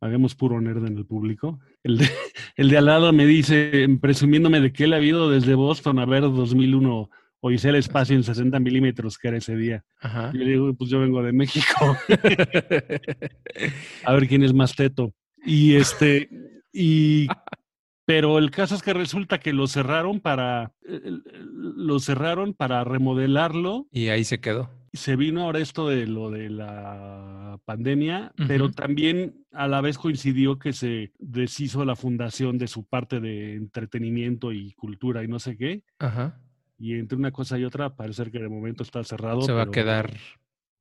Hagamos 0.01 0.33
puro 0.35 0.61
nerd 0.61 0.85
en 0.85 0.97
el 0.97 1.05
público. 1.05 1.59
El 1.83 1.97
de, 1.97 2.07
el 2.55 2.69
de 2.69 2.77
al 2.77 2.85
lado 2.85 3.11
me 3.11 3.25
dice, 3.25 3.88
presumiéndome 4.01 4.61
de 4.61 4.71
que 4.71 4.85
él 4.85 4.93
ha 4.93 4.97
habido 4.97 5.29
desde 5.29 5.55
Boston 5.55 5.99
a 5.99 6.05
ver 6.05 6.21
2001 6.21 7.09
hice 7.49 7.69
el 7.69 7.75
Espacio 7.75 8.15
en 8.15 8.23
60 8.23 8.59
milímetros, 8.59 9.17
que 9.17 9.29
era 9.29 9.38
ese 9.38 9.55
día. 9.55 9.85
Y 10.33 10.38
le 10.38 10.51
digo, 10.51 10.73
pues 10.73 10.89
yo 10.89 10.99
vengo 10.99 11.23
de 11.23 11.31
México. 11.31 11.97
a 14.03 14.13
ver 14.13 14.27
quién 14.27 14.43
es 14.43 14.53
más 14.53 14.75
teto. 14.75 15.13
Y 15.45 15.75
este, 15.75 16.29
y, 16.73 17.27
pero 18.05 18.38
el 18.38 18.51
caso 18.51 18.75
es 18.75 18.83
que 18.83 18.93
resulta 18.93 19.39
que 19.39 19.53
lo 19.53 19.67
cerraron 19.67 20.19
para, 20.19 20.73
lo 20.83 21.99
cerraron 21.99 22.53
para 22.53 22.83
remodelarlo. 22.83 23.88
Y 23.91 24.09
ahí 24.09 24.25
se 24.25 24.41
quedó. 24.41 24.69
Se 24.93 25.15
vino 25.15 25.43
ahora 25.43 25.60
esto 25.60 25.88
de 25.88 26.08
lo 26.08 26.31
de 26.31 26.50
la 26.50 27.60
pandemia, 27.65 28.34
pero 28.48 28.72
también 28.72 29.46
a 29.51 29.67
la 29.67 29.81
vez 29.81 29.98
coincidió 29.98 30.58
que 30.58 30.74
se 30.74 31.12
deshizo 31.19 31.86
la 31.86 31.96
fundación 31.96 32.58
de 32.58 32.67
su 32.67 32.86
parte 32.86 33.19
de 33.19 33.55
entretenimiento 33.55 34.51
y 34.51 34.74
cultura 34.74 35.24
y 35.24 35.27
no 35.27 35.39
sé 35.39 35.58
qué. 35.58 35.84
Ajá 36.00 36.39
y 36.79 36.98
entre 36.98 37.17
una 37.17 37.31
cosa 37.31 37.60
y 37.60 37.65
otra 37.65 37.96
parece 37.96 38.31
que 38.31 38.39
de 38.39 38.50
momento 38.50 38.84
está 38.84 39.03
cerrado. 39.03 39.41
Se 39.41 39.51
va 39.51 39.63
a 39.63 39.72
quedar 39.72 40.12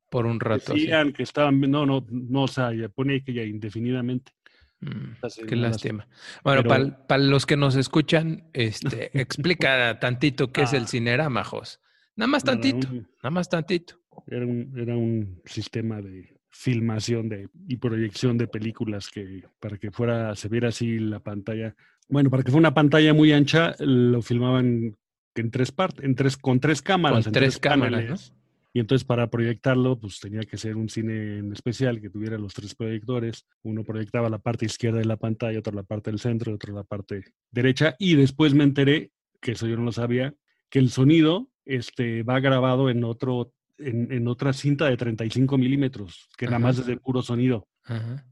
por 0.09 0.27
un 0.27 0.38
rato. 0.38 0.73
Decían 0.73 1.12
que 1.12 1.25
estaban, 1.25 1.61
no, 1.61 1.85
no, 1.85 2.07
no, 2.09 2.43
o 2.43 2.49
sea, 2.49 2.71
pone 2.95 3.23
que 3.23 3.33
ya 3.33 3.43
indefinidamente. 3.43 4.33
Mm, 4.81 5.45
qué 5.49 5.57
lástima. 5.57 6.07
Bueno, 6.45 6.62
para 6.62 7.23
los 7.23 7.47
que 7.47 7.57
nos 7.57 7.75
escuchan, 7.75 8.49
este, 8.53 9.11
explica 9.21 9.99
tantito 9.99 10.53
qué 10.53 10.62
es 10.62 10.73
el 10.73 10.85
ah. 10.85 10.87
Cinerama, 10.87 11.43
Jos. 11.43 11.81
Nada 12.18 12.26
más 12.26 12.42
tantito, 12.42 12.88
nada 12.92 13.30
más 13.30 13.48
tantito. 13.48 13.94
Era 14.26 14.44
un, 14.44 14.72
era 14.76 14.96
un 14.96 15.40
sistema 15.44 16.02
de 16.02 16.37
filmación 16.50 17.28
de, 17.28 17.48
y 17.68 17.76
proyección 17.76 18.37
de 18.37 18.48
películas 18.48 19.08
que 19.08 19.44
para 19.60 19.78
que 19.78 19.92
fuera, 19.92 20.34
se 20.34 20.48
viera 20.48 20.70
así 20.70 20.98
la 20.98 21.20
pantalla. 21.20 21.76
Bueno, 22.08 22.28
para 22.28 22.42
que 22.42 22.50
fuera 22.50 22.62
una 22.62 22.75
pantalla 22.75 23.14
muy 23.14 23.30
ancha, 23.30 23.76
lo 23.78 24.20
filmaban 24.20 24.96
en 25.37 25.50
tres 25.52 25.70
partes, 25.70 26.04
en 26.04 26.16
tres, 26.16 26.37
con 26.37 26.58
tres 26.58 26.82
cámaras. 26.82 27.26
Con 27.26 27.32
tres, 27.32 27.56
cámaras, 27.60 28.34
Y 28.72 28.80
entonces 28.80 29.04
para 29.04 29.30
proyectarlo, 29.30 30.00
pues 30.00 30.18
tenía 30.18 30.40
que 30.40 30.56
ser 30.56 30.75
un 30.75 30.88
cine 30.88 31.38
en 31.38 31.52
especial 31.52 32.00
que 32.00 32.10
tuviera 32.10 32.37
los 32.37 32.52
tres 32.52 32.75
proyectores. 32.75 33.46
Uno 33.62 33.84
proyectaba 33.84 34.28
la 34.28 34.38
parte 34.38 34.66
izquierda 34.66 34.98
de 34.98 35.04
la 35.04 35.18
pantalla, 35.18 35.60
otro 35.60 35.72
la 35.72 35.84
parte 35.84 36.10
del 36.10 36.18
centro, 36.18 36.52
otro 36.52 36.75
la 36.75 36.82
parte 36.82 37.26
derecha. 37.52 37.94
Y 37.96 38.16
después 38.16 38.54
me 38.54 38.64
enteré, 38.64 39.12
que 39.40 39.52
eso 39.52 39.68
yo 39.68 39.76
no 39.76 39.84
lo 39.84 39.92
sabía, 39.92 40.34
que 40.68 40.80
el 40.80 40.90
sonido 40.90 41.48
este, 41.68 42.22
va 42.22 42.40
grabado 42.40 42.90
en 42.90 43.04
otro 43.04 43.52
en, 43.78 44.26
otra 44.26 44.52
cinta 44.52 44.87
de 44.87 44.96
35 44.96 45.56
milímetros, 45.56 46.28
que 46.37 46.46
nada 46.46 46.58
más 46.58 46.78
es 46.78 46.87
de 46.87 46.96
puro 46.96 47.22
sonido. 47.22 47.68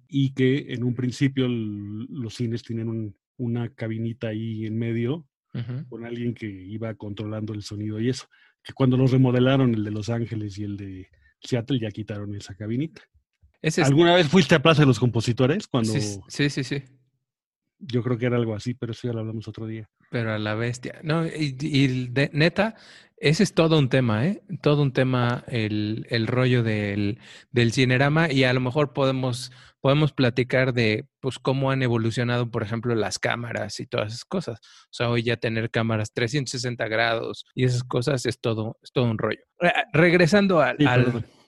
Y 0.08 0.34
que 0.34 0.74
en 0.74 0.82
un 0.84 0.94
principio 0.94 1.46
los 1.48 2.34
cines 2.34 2.62
tienen 2.62 3.14
una 3.36 3.68
cabinita 3.70 4.28
ahí 4.28 4.66
en 4.66 4.76
medio 4.76 5.26
con 5.88 6.04
alguien 6.04 6.34
que 6.34 6.46
iba 6.46 6.92
controlando 6.94 7.54
el 7.54 7.62
sonido 7.62 8.00
y 8.00 8.10
eso. 8.10 8.26
Que 8.62 8.72
cuando 8.72 8.96
los 8.96 9.12
remodelaron, 9.12 9.72
el 9.72 9.84
de 9.84 9.90
Los 9.90 10.10
Ángeles 10.10 10.58
y 10.58 10.64
el 10.64 10.76
de 10.76 11.08
Seattle, 11.40 11.78
ya 11.78 11.90
quitaron 11.90 12.34
esa 12.34 12.54
cabinita. 12.54 13.02
¿Alguna 13.84 14.14
vez 14.14 14.28
fuiste 14.28 14.54
a 14.54 14.62
Plaza 14.62 14.82
de 14.82 14.86
los 14.86 14.98
Compositores? 14.98 15.66
Cuando... 15.68 15.92
Sí, 15.92 16.50
sí, 16.50 16.64
sí, 16.64 16.82
Yo 17.78 18.02
creo 18.02 18.18
que 18.18 18.26
era 18.26 18.37
algo 18.37 18.54
así, 18.54 18.75
pero 18.75 18.92
eso 18.92 19.09
ya 19.09 19.12
lo 19.12 19.21
hablamos 19.21 19.49
otro 19.49 19.66
día. 19.66 19.88
Pero 20.11 20.33
a 20.33 20.38
la 20.38 20.54
bestia. 20.54 21.00
No, 21.02 21.26
y, 21.26 22.09
de, 22.09 22.30
neta, 22.33 22.75
ese 23.16 23.42
es 23.42 23.54
todo 23.54 23.78
un 23.78 23.88
tema, 23.88 24.26
¿eh? 24.26 24.42
Todo 24.62 24.83
un 24.83 24.92
tema, 24.92 25.45
el, 25.49 26.06
el 26.11 26.26
rollo 26.26 26.62
del, 26.62 27.18
del 27.50 27.73
cinerama, 27.73 28.30
y 28.30 28.45
a 28.45 28.52
lo 28.52 28.61
mejor 28.61 28.92
podemos 28.92 29.52
podemos 29.87 30.12
platicar 30.12 30.73
de 30.73 31.06
pues 31.21 31.38
cómo 31.38 31.71
han 31.71 31.80
evolucionado, 31.80 32.50
por 32.50 32.64
ejemplo, 32.64 32.92
las 32.97 33.21
cámaras 33.21 33.78
y 33.78 33.87
todas 33.87 34.09
esas 34.09 34.25
cosas. 34.25 34.59
O 34.59 34.88
sea, 34.90 35.11
hoy 35.11 35.23
ya 35.23 35.37
tener 35.37 35.71
cámaras 35.71 36.12
360 36.12 36.88
grados 36.88 37.45
y 37.54 37.66
esas 37.66 37.85
cosas 37.85 38.26
es 38.26 38.40
todo, 38.40 38.80
es 38.83 38.90
todo 38.90 39.04
un 39.04 39.16
rollo. 39.16 39.38
regresando 39.92 40.61
al, 40.61 40.76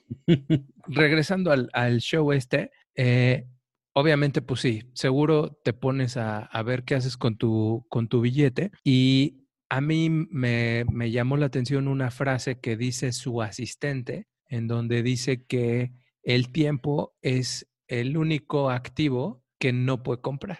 regresando 0.87 1.51
al, 1.51 1.99
show 1.99 2.31
este, 2.31 2.71
eh, 2.95 3.45
obviamente, 3.93 4.41
pues 4.41 4.61
sí, 4.61 4.83
seguro 4.93 5.59
te 5.63 5.73
pones 5.73 6.17
a, 6.17 6.39
a, 6.39 6.63
ver 6.63 6.83
qué 6.83 6.95
haces 6.95 7.17
con 7.17 7.37
tu, 7.37 7.85
con 7.89 8.07
tu 8.07 8.21
billete 8.21 8.71
y 8.83 9.47
a 9.69 9.81
mí 9.81 10.09
me, 10.09 10.85
me 10.91 11.11
llamó 11.11 11.37
la 11.37 11.45
atención 11.45 11.87
una 11.87 12.11
frase 12.11 12.59
que 12.59 12.75
dice 12.75 13.11
su 13.11 13.41
asistente, 13.41 14.27
en 14.47 14.67
donde 14.67 15.03
dice 15.03 15.45
que 15.45 15.91
el 16.23 16.51
tiempo 16.51 17.15
es 17.21 17.67
el 17.87 18.17
único 18.17 18.69
activo 18.69 19.43
que 19.59 19.73
no 19.73 20.03
puede 20.03 20.21
comprar. 20.21 20.59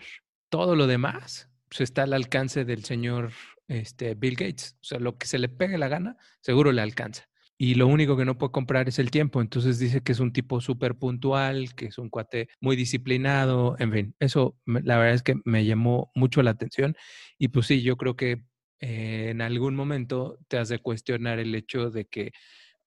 Todo 0.50 0.75
lo 0.75 0.88
demás 0.88 1.50
pues, 1.69 1.81
está 1.81 2.03
al 2.03 2.13
alcance 2.13 2.65
del 2.65 2.83
señor 2.83 3.31
este, 3.67 4.15
Bill 4.15 4.36
Gates. 4.36 4.75
O 4.81 4.83
sea, 4.83 5.00
lo 5.00 5.17
que 5.17 5.27
se 5.27 5.39
le 5.39 5.50
pegue 5.50 5.77
la 5.77 5.88
gana, 5.88 6.17
seguro 6.41 6.71
le 6.71 6.81
alcanza. 6.81 7.28
Y 7.62 7.75
lo 7.75 7.88
único 7.88 8.16
que 8.16 8.24
no 8.24 8.38
puede 8.38 8.54
comprar 8.54 8.88
es 8.88 9.00
el 9.00 9.12
tiempo. 9.12 9.42
Entonces 9.42 9.80
dice 9.80 10.01
que 10.01 10.13
es 10.13 10.22
un 10.22 10.32
tipo 10.32 10.62
súper 10.62 10.96
puntual, 10.98 11.75
que 11.75 11.88
es 11.88 11.98
un 11.98 12.10
cuate 12.10 12.48
muy 12.62 12.78
disciplinado. 12.78 13.75
En 13.80 13.92
fin, 13.92 14.16
eso 14.20 14.58
la 14.66 14.98
verdad 14.98 15.16
es 15.16 15.24
que 15.24 15.36
me 15.44 15.66
llamó 15.66 16.10
mucho 16.16 16.42
la 16.42 16.51
atención. 16.51 16.96
Y 17.38 17.50
pues 17.50 17.68
sí, 17.68 17.82
yo 17.82 17.98
creo 17.98 18.16
que 18.16 18.46
eh, 18.80 19.28
en 19.32 19.42
algún 19.42 19.75
momento 19.75 20.38
te 20.48 20.58
has 20.58 20.70
de 20.70 20.80
cuestionar 20.80 21.38
el 21.39 21.54
hecho 21.54 21.92
de 21.92 22.06
que 22.06 22.32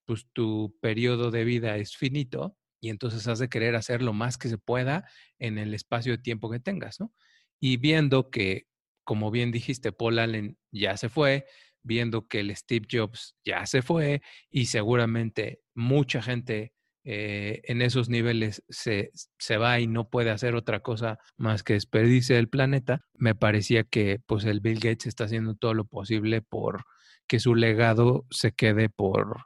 pues 0.05 0.27
tu 0.33 0.75
periodo 0.81 1.31
de 1.31 1.43
vida 1.45 1.77
es 1.77 1.95
finito 1.95 2.57
y 2.81 2.89
entonces 2.89 3.27
has 3.27 3.39
de 3.39 3.49
querer 3.49 3.75
hacer 3.75 4.01
lo 4.01 4.13
más 4.13 4.37
que 4.37 4.49
se 4.49 4.57
pueda 4.57 5.07
en 5.39 5.59
el 5.59 5.73
espacio 5.75 6.13
de 6.13 6.17
tiempo 6.23 6.49
que 6.49 6.59
tengas, 6.59 6.99
¿no? 6.99 7.13
Y 7.61 7.77
viendo 7.77 8.29
que, 8.31 8.67
como 9.05 9.31
bien 9.31 9.51
dijiste, 9.51 9.91
Paul 9.91 10.19
Allen 10.19 10.57
ya 10.71 10.97
se 10.97 11.09
fue, 11.09 11.45
viendo 11.83 12.27
que 12.27 12.39
el 12.39 12.55
Steve 12.55 12.87
Jobs 12.89 13.35
ya 13.45 13.65
se 13.65 13.81
fue 13.81 14.21
y 14.49 14.65
seguramente 14.65 15.59
mucha 15.75 16.21
gente 16.21 16.73
eh, 17.05 17.61
en 17.65 17.81
esos 17.81 18.07
niveles 18.09 18.63
se, 18.69 19.11
se, 19.37 19.57
va 19.57 19.79
y 19.79 19.87
no 19.87 20.09
puede 20.09 20.31
hacer 20.31 20.55
otra 20.55 20.79
cosa 20.79 21.19
más 21.35 21.61
que 21.61 21.73
desperdice 21.73 22.37
el 22.37 22.47
planeta, 22.47 23.01
me 23.13 23.35
parecía 23.35 23.83
que 23.83 24.21
pues 24.25 24.45
el 24.45 24.61
Bill 24.61 24.79
Gates 24.79 25.07
está 25.07 25.25
haciendo 25.25 25.55
todo 25.55 25.73
lo 25.73 25.83
posible 25.85 26.41
por 26.41 26.85
que 27.27 27.39
su 27.39 27.55
legado 27.55 28.25
se 28.29 28.53
quede 28.53 28.89
por, 28.89 29.45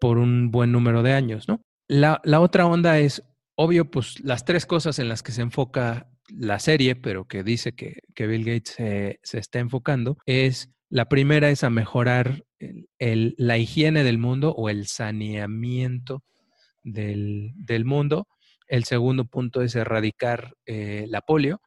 por 0.00 0.18
un 0.18 0.50
buen 0.50 0.72
número 0.72 1.02
de 1.02 1.12
años, 1.12 1.48
¿no? 1.48 1.60
La, 1.88 2.20
otra 2.40 2.66
onda 2.66 2.98
es, 2.98 3.22
obvio, 3.56 3.90
pues 3.90 4.20
las 4.20 4.44
tres 4.44 4.66
cosas 4.66 4.98
en 4.98 5.08
las 5.08 5.22
que 5.22 5.32
se 5.32 5.42
enfoca 5.42 6.08
la 6.28 6.58
serie, 6.58 6.96
pero 6.96 7.26
que 7.26 7.42
dice 7.42 7.74
que, 7.74 8.00
Bill 8.16 8.44
Gates 8.44 8.74
se, 9.22 9.38
está 9.38 9.58
enfocando, 9.58 10.16
es 10.24 10.70
la 10.94 11.06
primera 11.06 11.50
es 11.50 11.64
a 11.64 11.70
mejorar 11.70 12.44
la 13.00 13.58
higiene 13.58 14.04
del 14.04 14.18
mundo 14.18 14.52
o 14.52 14.68
el 14.68 14.86
saneamiento 14.86 16.22
del, 16.84 17.52
mundo. 17.84 18.28
El 18.68 18.84
segundo 18.84 19.24
punto 19.24 19.62
es 19.62 19.74
erradicar 19.74 20.54
eh, 20.66 21.06
la 21.08 21.20
polio. 21.22 21.60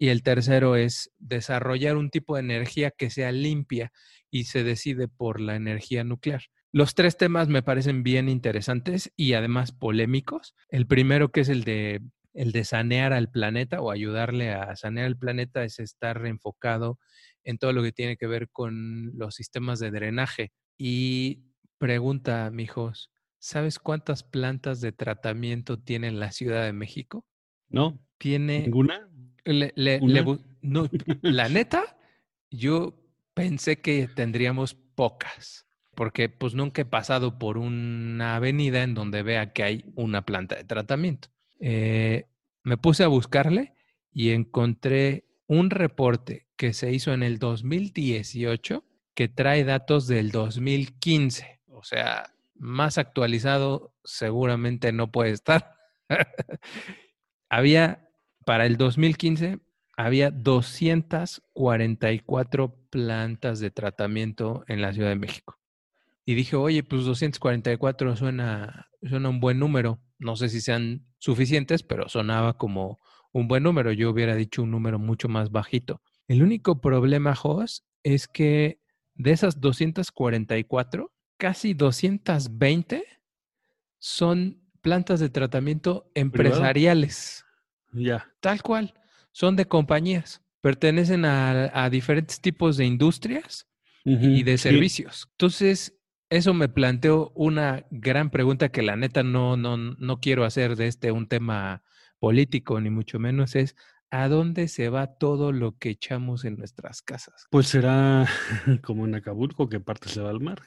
Y 0.00 0.08
el 0.08 0.24
tercero 0.24 0.74
es 0.74 1.12
desarrollar 1.18 1.96
un 1.96 2.10
tipo 2.10 2.34
de 2.34 2.40
energía 2.40 2.90
que 2.90 3.08
sea 3.08 3.30
limpia 3.30 3.92
y 4.32 4.44
se 4.44 4.64
decide 4.64 5.06
por 5.06 5.40
la 5.40 5.54
energía 5.54 6.02
nuclear. 6.02 6.42
Los 6.72 6.96
tres 6.96 7.16
temas 7.16 7.46
me 7.46 7.62
parecen 7.62 8.02
bien 8.02 8.28
interesantes 8.28 9.12
y 9.14 9.34
además 9.34 9.70
polémicos. 9.70 10.56
El 10.70 10.88
primero 10.88 11.30
que 11.30 11.42
es 11.42 11.48
el 11.50 11.62
de 11.62 12.00
el 12.34 12.52
de 12.52 12.64
sanear 12.64 13.12
al 13.12 13.30
planeta 13.30 13.80
o 13.80 13.90
ayudarle 13.90 14.52
a 14.52 14.74
sanear 14.76 15.06
el 15.06 15.18
planeta 15.18 15.64
es 15.64 15.78
estar 15.78 16.24
enfocado 16.26 16.98
en 17.44 17.58
todo 17.58 17.72
lo 17.72 17.82
que 17.82 17.92
tiene 17.92 18.16
que 18.16 18.26
ver 18.26 18.48
con 18.50 19.16
los 19.16 19.34
sistemas 19.34 19.78
de 19.78 19.90
drenaje. 19.90 20.52
Y 20.78 21.42
pregunta, 21.78 22.50
mijos, 22.50 23.10
¿sabes 23.38 23.78
cuántas 23.78 24.22
plantas 24.22 24.80
de 24.80 24.92
tratamiento 24.92 25.78
tiene 25.78 26.10
la 26.12 26.32
Ciudad 26.32 26.64
de 26.64 26.72
México? 26.72 27.26
No. 27.68 27.98
tiene... 28.18 28.60
¿Ninguna? 28.62 29.08
le- 29.44 29.72
le- 29.74 29.98
¿Una? 30.00 30.14
le 30.14 30.24
bu- 30.24 30.44
no, 30.60 30.88
la 31.22 31.48
neta, 31.48 31.98
yo 32.50 32.94
pensé 33.34 33.80
que 33.80 34.06
tendríamos 34.06 34.74
pocas, 34.74 35.66
porque 35.96 36.28
pues 36.28 36.54
nunca 36.54 36.82
he 36.82 36.84
pasado 36.84 37.38
por 37.38 37.58
una 37.58 38.36
avenida 38.36 38.84
en 38.84 38.94
donde 38.94 39.22
vea 39.24 39.52
que 39.52 39.64
hay 39.64 39.84
una 39.96 40.24
planta 40.24 40.54
de 40.54 40.64
tratamiento. 40.64 41.28
Eh, 41.58 42.26
me 42.62 42.76
puse 42.76 43.02
a 43.02 43.08
buscarle 43.08 43.74
y 44.12 44.30
encontré 44.30 45.24
un 45.52 45.68
reporte 45.68 46.46
que 46.56 46.72
se 46.72 46.90
hizo 46.92 47.12
en 47.12 47.22
el 47.22 47.38
2018 47.38 48.82
que 49.14 49.28
trae 49.28 49.64
datos 49.64 50.06
del 50.06 50.30
2015. 50.30 51.60
O 51.68 51.84
sea, 51.84 52.32
más 52.54 52.96
actualizado 52.96 53.94
seguramente 54.02 54.92
no 54.92 55.12
puede 55.12 55.32
estar. 55.32 55.76
había, 57.50 58.08
para 58.46 58.64
el 58.64 58.78
2015, 58.78 59.58
había 59.94 60.30
244 60.30 62.74
plantas 62.88 63.60
de 63.60 63.70
tratamiento 63.70 64.64
en 64.68 64.80
la 64.80 64.94
Ciudad 64.94 65.10
de 65.10 65.16
México. 65.16 65.58
Y 66.24 66.34
dije, 66.34 66.56
oye, 66.56 66.82
pues 66.82 67.04
244 67.04 68.16
suena, 68.16 68.88
suena 69.02 69.28
un 69.28 69.40
buen 69.40 69.58
número. 69.58 70.00
No 70.18 70.34
sé 70.36 70.48
si 70.48 70.62
sean 70.62 71.04
suficientes, 71.18 71.82
pero 71.82 72.08
sonaba 72.08 72.56
como 72.56 73.00
un 73.32 73.48
buen 73.48 73.62
número. 73.62 73.92
Yo 73.92 74.10
hubiera 74.10 74.34
dicho 74.34 74.62
un 74.62 74.70
número 74.70 74.98
mucho 74.98 75.28
más 75.28 75.50
bajito. 75.50 76.00
El 76.28 76.42
único 76.42 76.80
problema, 76.80 77.34
Jos, 77.34 77.84
es 78.02 78.28
que 78.28 78.80
de 79.14 79.32
esas 79.32 79.60
244, 79.60 81.12
casi 81.36 81.74
220 81.74 83.04
son 83.98 84.60
plantas 84.80 85.20
de 85.20 85.28
tratamiento 85.28 86.10
empresariales, 86.14 87.44
Ya. 87.92 88.28
tal 88.40 88.62
cual. 88.62 88.94
Son 89.32 89.56
de 89.56 89.66
compañías. 89.66 90.42
Pertenecen 90.60 91.24
a, 91.24 91.70
a 91.84 91.88
diferentes 91.90 92.40
tipos 92.40 92.76
de 92.76 92.84
industrias 92.84 93.66
y 94.04 94.42
de 94.42 94.58
sí. 94.58 94.62
servicios. 94.64 95.28
Entonces, 95.32 95.96
eso 96.28 96.54
me 96.54 96.68
planteó 96.68 97.30
una 97.34 97.86
gran 97.90 98.30
pregunta 98.30 98.70
que 98.70 98.82
la 98.82 98.96
neta 98.96 99.22
no, 99.22 99.56
no, 99.56 99.76
no 99.76 100.20
quiero 100.20 100.44
hacer 100.44 100.76
de 100.76 100.86
este 100.88 101.12
un 101.12 101.28
tema 101.28 101.82
político, 102.22 102.80
ni 102.80 102.88
mucho 102.88 103.18
menos, 103.18 103.56
es 103.56 103.74
¿a 104.12 104.28
dónde 104.28 104.68
se 104.68 104.88
va 104.88 105.08
todo 105.08 105.50
lo 105.50 105.76
que 105.76 105.90
echamos 105.90 106.44
en 106.44 106.56
nuestras 106.56 107.02
casas? 107.02 107.48
Pues 107.50 107.66
será 107.66 108.28
como 108.84 109.06
en 109.06 109.16
Acapulco, 109.16 109.68
que 109.68 109.80
parte 109.80 110.08
se 110.08 110.20
va 110.20 110.30
al 110.30 110.38
mar. 110.38 110.62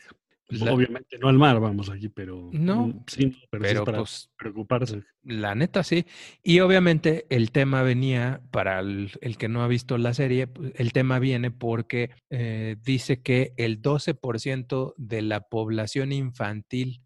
Pues 0.49 0.59
la- 0.59 0.73
Obviamente 0.73 1.17
no 1.17 1.29
al 1.29 1.37
mar, 1.37 1.61
vamos 1.61 1.89
aquí, 1.89 2.09
pero 2.09 2.49
No, 2.51 2.87
mm, 2.89 3.03
sí, 3.07 3.37
pero, 3.49 3.63
es 3.63 3.71
Pero 3.71 3.85
para 3.85 3.97
pues 3.99 4.29
preocuparse. 4.37 5.03
La 5.23 5.55
neta 5.55 5.83
sí. 5.85 6.05
Y 6.43 6.59
obviamente 6.59 7.25
el 7.29 7.51
tema 7.51 7.83
venía, 7.83 8.41
para 8.51 8.81
el, 8.81 9.13
el 9.21 9.37
que 9.37 9.47
no 9.47 9.63
ha 9.63 9.69
visto 9.69 9.97
la 9.97 10.13
serie, 10.13 10.47
pues, 10.47 10.73
el 10.75 10.91
tema 10.91 11.19
viene 11.19 11.51
porque 11.51 12.09
eh, 12.29 12.75
dice 12.83 13.21
que 13.21 13.53
el 13.55 13.81
12% 13.81 14.93
de 14.97 15.21
la 15.21 15.39
población 15.47 16.11
infantil 16.11 17.01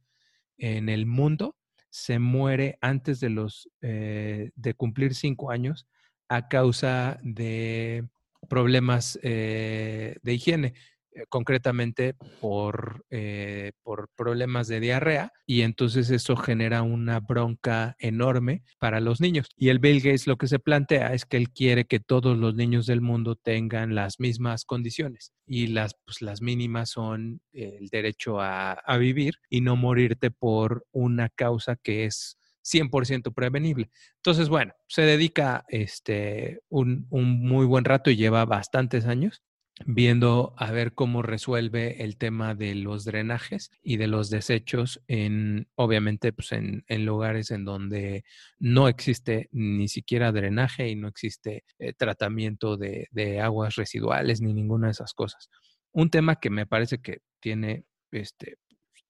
en 0.58 0.90
el 0.90 1.06
mundo 1.06 1.59
se 1.90 2.20
muere 2.20 2.78
antes 2.82 3.20
de 3.20 3.30
los 3.30 3.70
eh, 3.82 4.52
de 4.56 4.74
cumplir 4.74 5.16
cinco 5.16 5.52
años 5.52 5.88
a 6.28 6.48
causa 6.48 7.20
de 7.24 8.08
problemas 8.48 9.20
eh, 9.24 10.18
de 10.22 10.34
higiene, 10.34 10.74
eh, 11.12 11.24
concretamente 11.30 12.14
por, 12.40 13.06
eh, 13.10 13.72
por 13.84 14.10
problemas 14.16 14.68
de 14.68 14.80
diarrea, 14.80 15.32
y 15.46 15.62
entonces 15.62 16.10
eso 16.12 16.36
genera 16.36 16.84
una 16.84 17.20
bronca 17.20 17.96
enorme 18.00 18.64
para 18.80 19.00
los 19.00 19.20
niños. 19.20 19.48
Y 19.58 19.70
el 19.70 19.80
Bill 19.80 20.02
Gates 20.02 20.28
lo 20.28 20.38
que 20.38 20.48
se 20.48 20.60
plantea 20.60 21.14
es 21.14 21.26
que 21.26 21.38
él 21.38 21.50
quiere 21.50 21.86
que 21.86 22.00
todos 22.00 22.38
los 22.38 22.56
niños 22.56 22.86
del 22.86 23.02
mundo 23.02 23.36
tengan 23.36 23.96
las 23.96 24.20
mismas 24.20 24.66
condiciones, 24.66 25.34
y 25.46 25.68
las, 25.68 25.96
pues, 26.06 26.22
las 26.22 26.42
mínimas 26.42 26.92
son 26.92 27.42
el 27.54 27.88
derecho 27.88 28.40
a, 28.40 28.74
a 28.74 28.98
vivir 28.98 29.36
y 29.50 29.62
no 29.62 29.76
morirte 29.76 30.32
por 30.32 30.86
una 30.92 31.30
causa 31.30 31.76
que 31.76 32.06
es 32.06 32.38
100% 32.64 33.34
prevenible. 33.34 33.90
Entonces, 34.18 34.50
bueno, 34.50 34.74
se 34.88 35.02
dedica 35.02 35.66
este, 35.70 36.60
un, 36.70 37.08
un 37.10 37.40
muy 37.40 37.66
buen 37.66 37.86
rato 37.86 38.10
y 38.12 38.16
lleva 38.16 38.46
bastantes 38.46 39.06
años 39.06 39.42
viendo 39.86 40.54
a 40.58 40.72
ver 40.72 40.94
cómo 40.94 41.22
resuelve 41.22 42.04
el 42.04 42.18
tema 42.18 42.56
de 42.56 42.76
los 42.76 43.06
drenajes 43.06 43.72
y 43.82 43.98
de 43.98 44.08
los 44.08 44.30
desechos 44.30 45.02
en, 45.08 45.68
obviamente, 45.76 46.34
pues 46.34 46.52
en, 46.52 46.84
en 46.88 47.06
lugares 47.06 47.52
en 47.52 47.66
donde 47.66 48.24
no 48.60 48.88
existe 48.88 49.50
ni 49.52 49.88
siquiera 49.88 50.32
drenaje 50.32 50.90
y 50.90 50.96
no 50.96 51.08
existe 51.08 51.64
eh, 51.80 51.94
tratamiento 51.94 52.78
de, 52.78 53.08
de 53.12 53.40
aguas 53.40 53.76
residuales 53.76 54.42
ni 54.42 54.54
ninguna 54.54 54.88
de 54.88 54.92
esas 54.92 55.14
cosas. 55.14 55.50
Un 55.92 56.10
tema 56.10 56.36
que 56.36 56.50
me 56.50 56.66
parece 56.66 57.00
que 57.00 57.20
tiene 57.40 57.86
este, 58.12 58.58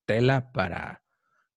tela 0.05 0.51
para, 0.51 1.03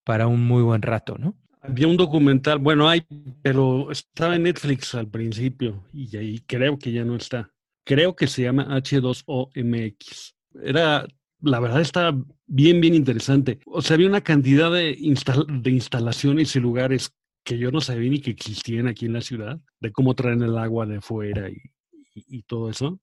para 0.05 0.27
un 0.27 0.47
muy 0.47 0.63
buen 0.63 0.83
rato, 0.83 1.17
¿no? 1.19 1.39
Había 1.61 1.87
un 1.87 1.97
documental, 1.97 2.59
bueno, 2.59 2.89
hay, 2.89 3.07
pero 3.41 3.93
estaba 3.93 4.35
en 4.35 4.43
Netflix 4.43 4.97
al 4.97 5.09
principio 5.09 5.85
y 5.93 6.17
ahí 6.17 6.41
creo 6.41 6.77
que 6.77 6.91
ya 6.91 7.05
no 7.05 7.15
está. 7.15 7.53
Creo 7.85 8.15
que 8.15 8.27
se 8.27 8.43
llama 8.43 8.67
H2OMX. 8.77 10.35
Era, 10.63 11.07
la 11.41 11.61
verdad, 11.61 11.81
está 11.81 12.15
bien, 12.47 12.81
bien 12.81 12.95
interesante. 12.95 13.59
O 13.67 13.83
sea, 13.83 13.95
había 13.95 14.09
una 14.09 14.21
cantidad 14.21 14.71
de, 14.73 14.97
instal- 14.99 15.47
de 15.63 15.71
instalaciones 15.71 16.55
y 16.57 16.61
lugares 16.61 17.13
que 17.45 17.59
yo 17.59 17.71
no 17.73 17.81
sabía 17.81 18.11
ni 18.11 18.21
que 18.21 18.31
existían 18.31 18.87
aquí 18.87 19.07
en 19.07 19.15
la 19.15 19.21
ciudad, 19.21 19.61
de 19.81 19.91
cómo 19.91 20.15
traen 20.15 20.43
el 20.43 20.57
agua 20.59 20.87
de 20.87 21.01
fuera 21.01 21.51
y, 21.51 21.55
y- 22.15 22.39
y 22.39 22.43
todo 22.43 22.71
eso, 22.71 23.01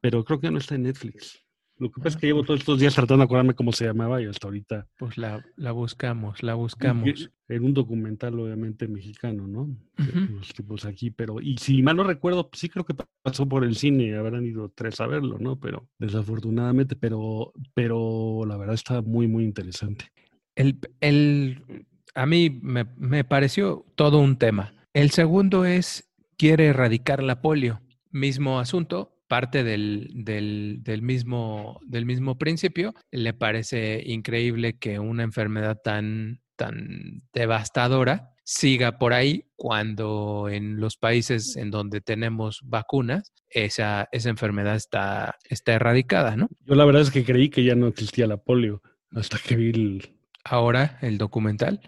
pero 0.00 0.24
creo 0.24 0.40
que 0.40 0.50
no 0.50 0.58
está 0.58 0.74
en 0.74 0.82
Netflix. 0.84 1.41
Lo 1.82 1.90
que 1.90 2.00
pasa 2.00 2.10
es 2.10 2.16
que 2.16 2.26
llevo 2.28 2.38
pues. 2.40 2.46
todos 2.46 2.60
estos 2.60 2.78
días 2.78 2.94
tratando 2.94 3.22
de 3.22 3.24
acordarme 3.24 3.54
cómo 3.54 3.72
se 3.72 3.84
llamaba 3.86 4.22
y 4.22 4.26
hasta 4.26 4.46
ahorita 4.46 4.86
Pues 4.98 5.18
la, 5.18 5.44
la 5.56 5.72
buscamos, 5.72 6.42
la 6.42 6.54
buscamos. 6.54 7.28
En 7.48 7.64
un 7.64 7.74
documental, 7.74 8.38
obviamente, 8.38 8.86
mexicano, 8.86 9.46
¿no? 9.48 9.62
Ujú. 9.98 10.32
Los 10.38 10.54
tipos 10.54 10.84
aquí, 10.84 11.10
pero, 11.10 11.40
y 11.40 11.56
si 11.58 11.82
mal 11.82 11.96
no 11.96 12.04
recuerdo, 12.04 12.48
sí 12.52 12.68
creo 12.68 12.84
que 12.84 12.94
pasó 13.22 13.48
por 13.48 13.64
el 13.64 13.74
cine, 13.74 14.14
habrán 14.16 14.46
ido 14.46 14.70
tres 14.74 15.00
a 15.00 15.06
verlo, 15.08 15.38
¿no? 15.40 15.58
Pero 15.58 15.88
desafortunadamente, 15.98 16.94
pero, 16.96 17.52
pero 17.74 18.44
la 18.46 18.56
verdad 18.56 18.74
está 18.74 19.02
muy, 19.02 19.26
muy 19.26 19.44
interesante. 19.44 20.06
El, 20.54 20.78
el- 21.00 21.84
a 22.14 22.26
mí 22.26 22.60
me, 22.62 22.84
me 22.96 23.24
pareció 23.24 23.84
todo 23.96 24.18
un 24.20 24.36
tema. 24.36 24.72
El 24.94 25.10
segundo 25.10 25.64
es, 25.64 26.10
quiere 26.36 26.66
erradicar 26.66 27.22
la 27.22 27.42
polio. 27.42 27.80
Mismo 28.10 28.60
asunto, 28.60 29.21
parte 29.32 29.64
del, 29.64 30.10
del, 30.12 30.80
del 30.82 31.00
mismo, 31.00 31.80
del 31.86 32.04
mismo 32.04 32.36
principio. 32.36 32.92
Le 33.10 33.32
parece 33.32 34.02
increíble 34.04 34.78
que 34.78 34.98
una 34.98 35.22
enfermedad 35.22 35.78
tan, 35.82 36.42
tan 36.54 37.22
devastadora 37.32 38.34
siga 38.44 38.98
por 38.98 39.14
ahí 39.14 39.44
cuando 39.56 40.48
en 40.50 40.78
los 40.80 40.98
países 40.98 41.56
en 41.56 41.70
donde 41.70 42.02
tenemos 42.02 42.60
vacunas, 42.62 43.32
esa, 43.48 44.06
esa 44.12 44.28
enfermedad 44.28 44.76
está, 44.76 45.36
está 45.48 45.72
erradicada, 45.72 46.36
¿no? 46.36 46.50
Yo 46.66 46.74
la 46.74 46.84
verdad 46.84 47.00
es 47.00 47.10
que 47.10 47.24
creí 47.24 47.48
que 47.48 47.64
ya 47.64 47.74
no 47.74 47.86
existía 47.86 48.26
la 48.26 48.36
polio 48.36 48.82
hasta 49.12 49.38
que 49.38 49.56
vi 49.56 49.70
el- 49.70 50.10
Ahora 50.44 50.98
el 51.00 51.16
documental. 51.16 51.80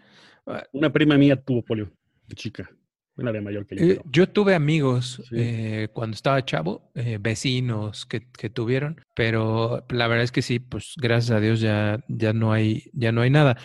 ah, 0.47 0.63
una 0.73 0.91
prima 0.91 1.19
mía 1.19 1.37
tuvo 1.37 1.63
polio, 1.63 1.93
chica, 2.35 2.71
una 3.17 3.33
de 3.33 3.41
mayor 3.41 3.67
que 3.67 3.77
yo. 3.77 3.85
Eh, 3.85 4.01
yo 4.11 4.29
tuve 4.29 4.55
amigos 4.55 5.23
Sí. 5.29 5.37
eh, 5.39 5.89
cuando 5.93 6.15
estaba 6.15 6.45
chavo, 6.45 6.91
eh, 6.95 7.19
vecinos 7.21 8.07
que, 8.07 8.29
que 8.33 8.51
tuvieron, 8.51 9.01
pero 9.15 9.85
la 9.91 10.09
verdad 10.09 10.25
es 10.25 10.33
que 10.33 10.43
sí, 10.43 10.59
pues 10.59 10.95
gracias 10.97 11.31
a 11.37 11.41
Dios 11.41 11.61
ya, 11.61 12.01
ya 12.09 12.33
no 12.33 12.53
hay, 12.53 12.91
ya 12.93 13.13
no 13.13 13.21
hay 13.23 13.31
nada. 13.31 13.57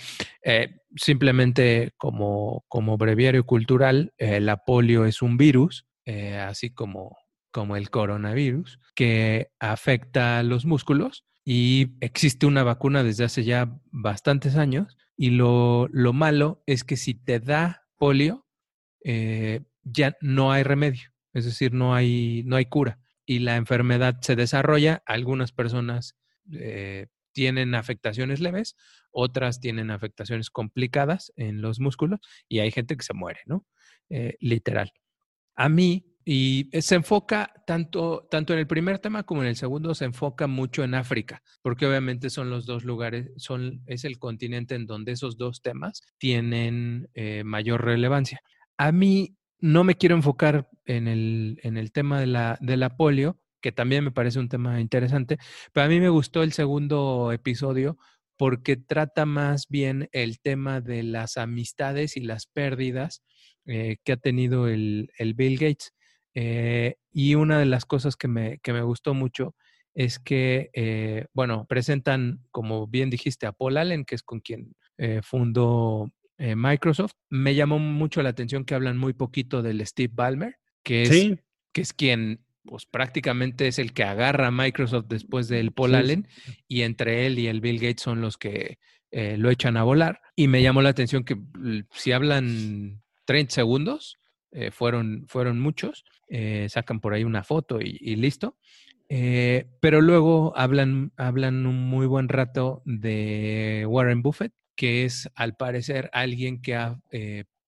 Eh, 0.44 0.76
simplemente 0.96 1.92
como, 1.98 2.64
como 2.68 2.98
breviario 2.98 3.46
cultural, 3.46 4.14
la 4.18 4.58
polio 4.58 5.06
es 5.06 5.22
un 5.22 5.38
virus, 5.38 5.86
así 6.48 6.72
como, 6.72 7.16
como 7.52 7.76
el 7.76 7.90
coronavirus, 7.90 8.80
que 8.96 9.50
afecta 9.60 10.42
los 10.44 10.66
músculos 10.66 11.26
y 11.46 11.96
existe 12.02 12.46
una 12.46 12.64
vacuna 12.64 13.04
desde 13.04 13.24
hace 13.24 13.44
ya 13.44 13.80
bastantes 13.92 14.56
años 14.56 14.98
y 15.18 15.32
lo, 15.32 15.88
lo 15.92 16.14
malo 16.14 16.64
es 16.66 16.84
que 16.84 16.98
si 16.98 17.14
te 17.14 17.40
da 17.40 17.84
polio, 17.98 18.46
eh, 19.04 19.62
ya 19.84 20.16
no 20.22 20.52
hay 20.52 20.64
remedio, 20.64 21.10
es 21.34 21.46
decir, 21.46 21.74
no 21.74 21.96
hay, 21.96 22.44
no 22.46 22.56
hay 22.56 22.66
cura 22.66 23.00
y 23.26 23.40
la 23.40 23.58
enfermedad 23.58 24.18
se 24.22 24.36
desarrolla. 24.36 25.04
Algunas 25.06 25.52
personas 25.52 26.16
eh, 26.52 27.08
tienen 27.32 27.76
afectaciones 27.76 28.40
leves, 28.40 28.76
otras 29.12 29.60
tienen 29.60 29.92
afectaciones 29.92 30.50
complicadas 30.50 31.32
en 31.36 31.62
los 31.62 31.80
músculos 31.80 32.20
y 32.48 32.60
hay 32.60 32.72
gente 32.72 32.98
que 32.98 33.04
se 33.04 33.14
muere, 33.14 33.42
¿no? 33.46 33.68
Eh, 34.10 34.36
literal. 34.40 34.92
A 35.56 35.70
mí, 35.70 36.06
y 36.26 36.70
se 36.82 36.96
enfoca 36.96 37.54
tanto, 37.68 38.28
tanto 38.32 38.54
en 38.54 38.60
el 38.60 38.68
primer 38.68 38.98
tema 38.98 39.22
como 39.24 39.44
en 39.44 39.50
el 39.50 39.56
segundo, 39.56 39.94
se 39.94 40.06
enfoca 40.06 40.48
mucho 40.48 40.84
en 40.84 40.96
África, 40.96 41.44
porque 41.62 41.86
obviamente 41.86 42.32
son 42.32 42.50
los 42.50 42.66
dos 42.66 42.84
lugares, 42.84 43.32
son, 43.38 43.84
es 43.86 44.06
el 44.06 44.18
continente 44.18 44.74
en 44.74 44.88
donde 44.88 45.12
esos 45.12 45.38
dos 45.38 45.62
temas 45.62 46.02
tienen 46.18 47.10
mayor 47.44 47.86
relevancia. 47.86 48.42
A 48.80 48.94
mí 48.94 49.36
no 49.60 49.84
me 49.84 49.96
quiero 49.96 50.15
enfocar 50.15 50.70
en 50.86 51.10
el, 51.10 51.60
en 51.63 51.76
el 51.76 51.92
tema 51.92 52.18
de 52.22 52.28
la, 52.28 52.58
de 52.62 52.78
la 52.78 52.96
polio, 52.96 53.38
que 53.62 53.74
también 53.74 54.06
me 54.06 54.12
parece 54.12 54.39
un 54.39 54.48
tema 54.48 54.80
interesante, 54.80 55.38
pero 55.74 55.86
a 55.86 55.89
mí 55.89 56.00
me 56.00 56.08
gustó 56.08 56.44
el 56.44 56.54
segundo 56.54 57.34
episodio 57.34 57.98
porque 58.38 58.78
trata 58.78 59.26
más 59.26 59.68
bien 59.68 60.08
el 60.13 60.39
tema 60.39 60.80
de 60.80 61.04
las 61.04 61.36
amistades 61.36 62.15
y 62.15 62.22
las 62.22 62.46
pérdidas 62.46 63.22
eh, 63.65 63.98
que 64.06 64.13
ha 64.13 64.18
tenido 64.18 64.70
el, 64.70 65.10
Bill 65.36 65.58
Gates. 65.58 65.92
Eh, 66.34 66.96
y 67.12 67.36
una 67.36 67.60
de 67.60 67.65
las 67.65 67.84
cosas 67.84 68.15
que 68.15 68.30
me, 68.30 68.60
que 68.60 68.72
me 68.72 68.82
gustó 68.82 69.13
mucho 69.13 69.56
es 69.94 70.20
que, 70.20 70.70
eh, 70.72 71.26
bueno, 71.34 71.65
presentan, 71.68 72.46
como 72.52 72.88
bien 72.88 73.10
dijiste, 73.10 73.46
a 73.46 73.52
Paul 73.52 73.76
Allen, 73.76 74.06
que 74.06 74.15
es 74.15 74.24
con 74.24 74.39
quien 74.39 74.74
fundó 75.22 76.10
Microsoft. 76.39 77.13
Me 77.30 77.54
llamó 77.54 77.80
mucho 77.80 78.21
la 78.21 78.30
atención 78.30 78.63
que 78.63 78.73
hablan 78.73 78.97
muy 78.97 79.13
poquito 79.13 79.62
del 79.62 79.86
Steve 79.86 80.13
Ballmer, 80.13 80.56
que 80.84 81.04
es, 81.04 81.39
que 81.73 81.82
es 81.82 81.93
quien 81.93 82.45
pues 82.63 82.86
prácticamente 82.86 83.67
es 83.67 83.80
el 83.80 83.93
que 83.93 84.04
agarra 84.04 84.47
a 84.47 84.52
Microsoft 84.52 85.06
después 85.08 85.47
del 85.47 85.71
Paul 85.71 85.95
Allen 85.95 86.28
y 86.67 86.84
entre 86.84 87.25
él 87.25 87.39
y 87.39 87.47
el 87.47 87.62
Bill 87.62 87.80
Gates 87.80 88.04
son 88.04 88.21
los 88.21 88.38
que 88.38 88.78
eh, 89.12 89.38
lo 89.38 89.49
echan 89.49 89.78
a 89.78 89.84
volar. 89.84 90.21
Y 90.36 90.47
me 90.47 90.62
llamó 90.62 90.82
la 90.82 90.89
atención 90.89 91.23
que 91.23 91.38
si 91.91 92.12
hablan 92.12 93.02
30 93.25 93.54
segundos, 93.54 94.17
eh, 94.52 94.71
fueron, 94.71 95.25
fueron 95.28 95.60
muchos, 95.60 96.06
eh, 96.28 96.67
sacan 96.69 96.99
por 96.99 97.13
ahí 97.13 97.23
una 97.23 97.43
foto 97.43 97.80
y, 97.82 98.15
listo. 98.15 98.58
pero 99.08 100.02
luego 100.02 100.54
hablan, 100.56 101.12
hablan 101.17 101.65
un 101.65 101.88
muy 101.88 102.06
buen 102.06 102.30
rato 102.30 102.84
de 102.86 103.86
Warren 103.88 104.21
Buffett, 104.21 104.54
que 104.80 105.04
es 105.04 105.30
al 105.36 105.58
parecer 105.58 106.10
alguien 106.13 106.62
que 106.62 106.76
ha 106.76 107.02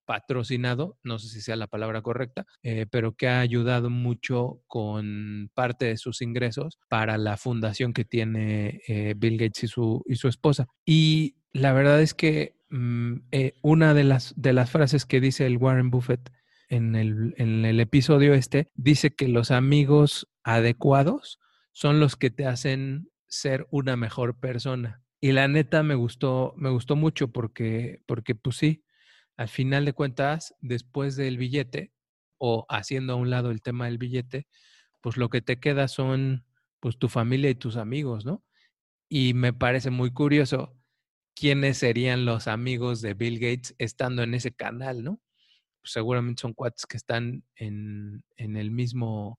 patrocinado, 0.04 0.98
no 1.02 1.18
sé 1.18 1.28
si 1.28 1.40
sea 1.40 1.56
la 1.56 1.66
palabra 1.66 2.02
correcta, 2.02 2.46
eh, 2.62 2.86
pero 2.90 3.14
que 3.16 3.28
ha 3.28 3.40
ayudado 3.40 3.90
mucho 3.90 4.62
con 4.66 5.50
parte 5.54 5.86
de 5.86 5.96
sus 5.96 6.22
ingresos 6.22 6.78
para 6.88 7.18
la 7.18 7.36
fundación 7.36 7.92
que 7.92 8.04
tiene 8.04 8.80
eh, 8.88 9.14
Bill 9.16 9.38
Gates 9.38 9.64
y 9.64 9.68
su, 9.68 10.02
y 10.06 10.16
su 10.16 10.28
esposa. 10.28 10.66
Y 10.84 11.36
la 11.52 11.72
verdad 11.72 12.00
es 12.00 12.14
que 12.14 12.56
mm, 12.70 13.14
eh, 13.30 13.54
una 13.62 13.94
de 13.94 14.04
las, 14.04 14.34
de 14.36 14.52
las 14.52 14.70
frases 14.70 15.06
que 15.06 15.20
dice 15.20 15.46
el 15.46 15.56
Warren 15.56 15.90
Buffett 15.90 16.30
en 16.68 16.94
el, 16.96 17.34
en 17.38 17.64
el 17.64 17.80
episodio 17.80 18.34
este, 18.34 18.70
dice 18.74 19.14
que 19.14 19.28
los 19.28 19.50
amigos 19.50 20.28
adecuados 20.42 21.38
son 21.72 22.00
los 22.00 22.16
que 22.16 22.30
te 22.30 22.46
hacen 22.46 23.08
ser 23.28 23.66
una 23.70 23.96
mejor 23.96 24.38
persona. 24.38 25.01
Y 25.24 25.30
la 25.30 25.46
neta 25.46 25.84
me 25.84 25.94
gustó, 25.94 26.52
me 26.56 26.68
gustó 26.68 26.96
mucho 26.96 27.28
porque, 27.28 28.02
porque 28.06 28.34
pues 28.34 28.56
sí, 28.56 28.84
al 29.36 29.48
final 29.48 29.84
de 29.84 29.92
cuentas, 29.92 30.52
después 30.60 31.14
del 31.14 31.38
billete 31.38 31.92
o 32.38 32.66
haciendo 32.68 33.12
a 33.12 33.16
un 33.16 33.30
lado 33.30 33.52
el 33.52 33.62
tema 33.62 33.84
del 33.84 33.98
billete, 33.98 34.48
pues 35.00 35.16
lo 35.16 35.30
que 35.30 35.40
te 35.40 35.60
queda 35.60 35.86
son 35.86 36.44
pues 36.80 36.98
tu 36.98 37.08
familia 37.08 37.50
y 37.50 37.54
tus 37.54 37.76
amigos, 37.76 38.26
¿no? 38.26 38.42
Y 39.08 39.32
me 39.34 39.52
parece 39.52 39.90
muy 39.90 40.12
curioso 40.12 40.76
quiénes 41.36 41.78
serían 41.78 42.24
los 42.24 42.48
amigos 42.48 43.00
de 43.00 43.14
Bill 43.14 43.38
Gates 43.38 43.76
estando 43.78 44.24
en 44.24 44.34
ese 44.34 44.50
canal, 44.50 45.04
¿no? 45.04 45.20
Pues 45.82 45.92
seguramente 45.92 46.40
son 46.40 46.52
cuates 46.52 46.84
que 46.84 46.96
están 46.96 47.44
en, 47.54 48.24
en, 48.36 48.56
el 48.56 48.72
mismo 48.72 49.38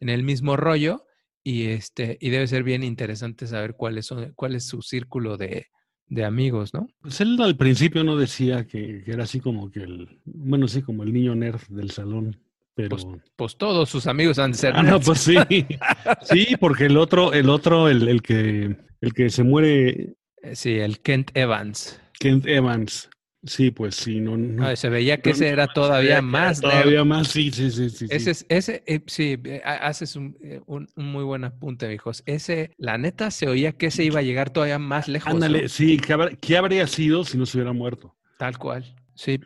en 0.00 0.08
el 0.08 0.22
mismo 0.22 0.56
rollo 0.56 1.04
y 1.48 1.68
este 1.68 2.18
y 2.20 2.28
debe 2.28 2.46
ser 2.46 2.62
bien 2.62 2.84
interesante 2.84 3.46
saber 3.46 3.72
cuáles 3.74 4.04
son 4.04 4.34
cuál 4.34 4.54
es 4.54 4.66
su 4.66 4.82
círculo 4.82 5.38
de, 5.38 5.68
de 6.06 6.26
amigos, 6.26 6.74
¿no? 6.74 6.88
Pues 7.00 7.22
él 7.22 7.40
al 7.40 7.56
principio 7.56 8.04
no 8.04 8.18
decía 8.18 8.66
que, 8.66 9.02
era 9.06 9.24
así 9.24 9.40
como 9.40 9.70
que 9.70 9.80
el, 9.80 10.20
bueno, 10.26 10.68
sí, 10.68 10.82
como 10.82 11.04
el 11.04 11.12
niño 11.14 11.34
nerd 11.34 11.62
del 11.70 11.90
salón. 11.90 12.38
Pero... 12.74 12.90
Pues, 12.90 13.06
pues 13.34 13.56
todos 13.56 13.88
sus 13.88 14.06
amigos 14.06 14.38
han 14.38 14.52
de 14.52 14.58
ser. 14.58 14.74
Ah, 14.76 14.82
no, 14.82 15.00
pues 15.00 15.20
sí. 15.20 15.36
sí, 16.22 16.48
porque 16.60 16.84
el 16.84 16.98
otro, 16.98 17.32
el 17.32 17.48
otro, 17.48 17.88
el, 17.88 18.06
el 18.08 18.20
que, 18.20 18.76
el 19.00 19.14
que 19.14 19.30
se 19.30 19.42
muere. 19.42 20.16
Eh, 20.42 20.54
sí, 20.54 20.74
el 20.74 21.00
Kent 21.00 21.30
Evans. 21.34 21.98
Kent 22.20 22.46
Evans. 22.46 23.08
Sí, 23.44 23.70
pues 23.70 23.94
sí, 23.94 24.20
no. 24.20 24.36
no 24.36 24.74
se 24.74 24.88
veía 24.88 25.20
que 25.20 25.30
ese 25.30 25.48
era 25.48 25.68
todavía 25.68 26.20
más. 26.20 26.60
Todavía 26.60 27.04
más, 27.04 27.28
sí, 27.28 27.52
sí, 27.52 27.70
sí. 27.70 27.88
sí 27.88 28.06
ese, 28.10 28.44
ese 28.48 28.82
eh, 28.86 29.00
sí, 29.06 29.38
eh, 29.44 29.62
haces 29.64 30.16
eh, 30.16 30.60
un, 30.66 30.88
un, 30.96 31.06
muy 31.06 31.22
buen 31.22 31.44
apunte, 31.44 31.92
hijos. 31.92 32.24
Ese, 32.26 32.72
la 32.78 32.98
neta, 32.98 33.30
se 33.30 33.46
oía 33.46 33.72
que 33.72 33.86
ese 33.86 34.02
iba 34.04 34.18
a 34.18 34.22
llegar 34.22 34.50
todavía 34.50 34.80
más 34.80 35.06
lejos. 35.06 35.32
Ándale, 35.32 35.68
sí, 35.68 35.98
¿qué, 36.40 36.56
habría 36.56 36.86
sido 36.88 37.24
si 37.24 37.38
no 37.38 37.46
se 37.46 37.58
hubiera 37.58 37.72
muerto? 37.72 38.16
Tal 38.38 38.58
cual, 38.58 38.96
sí. 39.14 39.40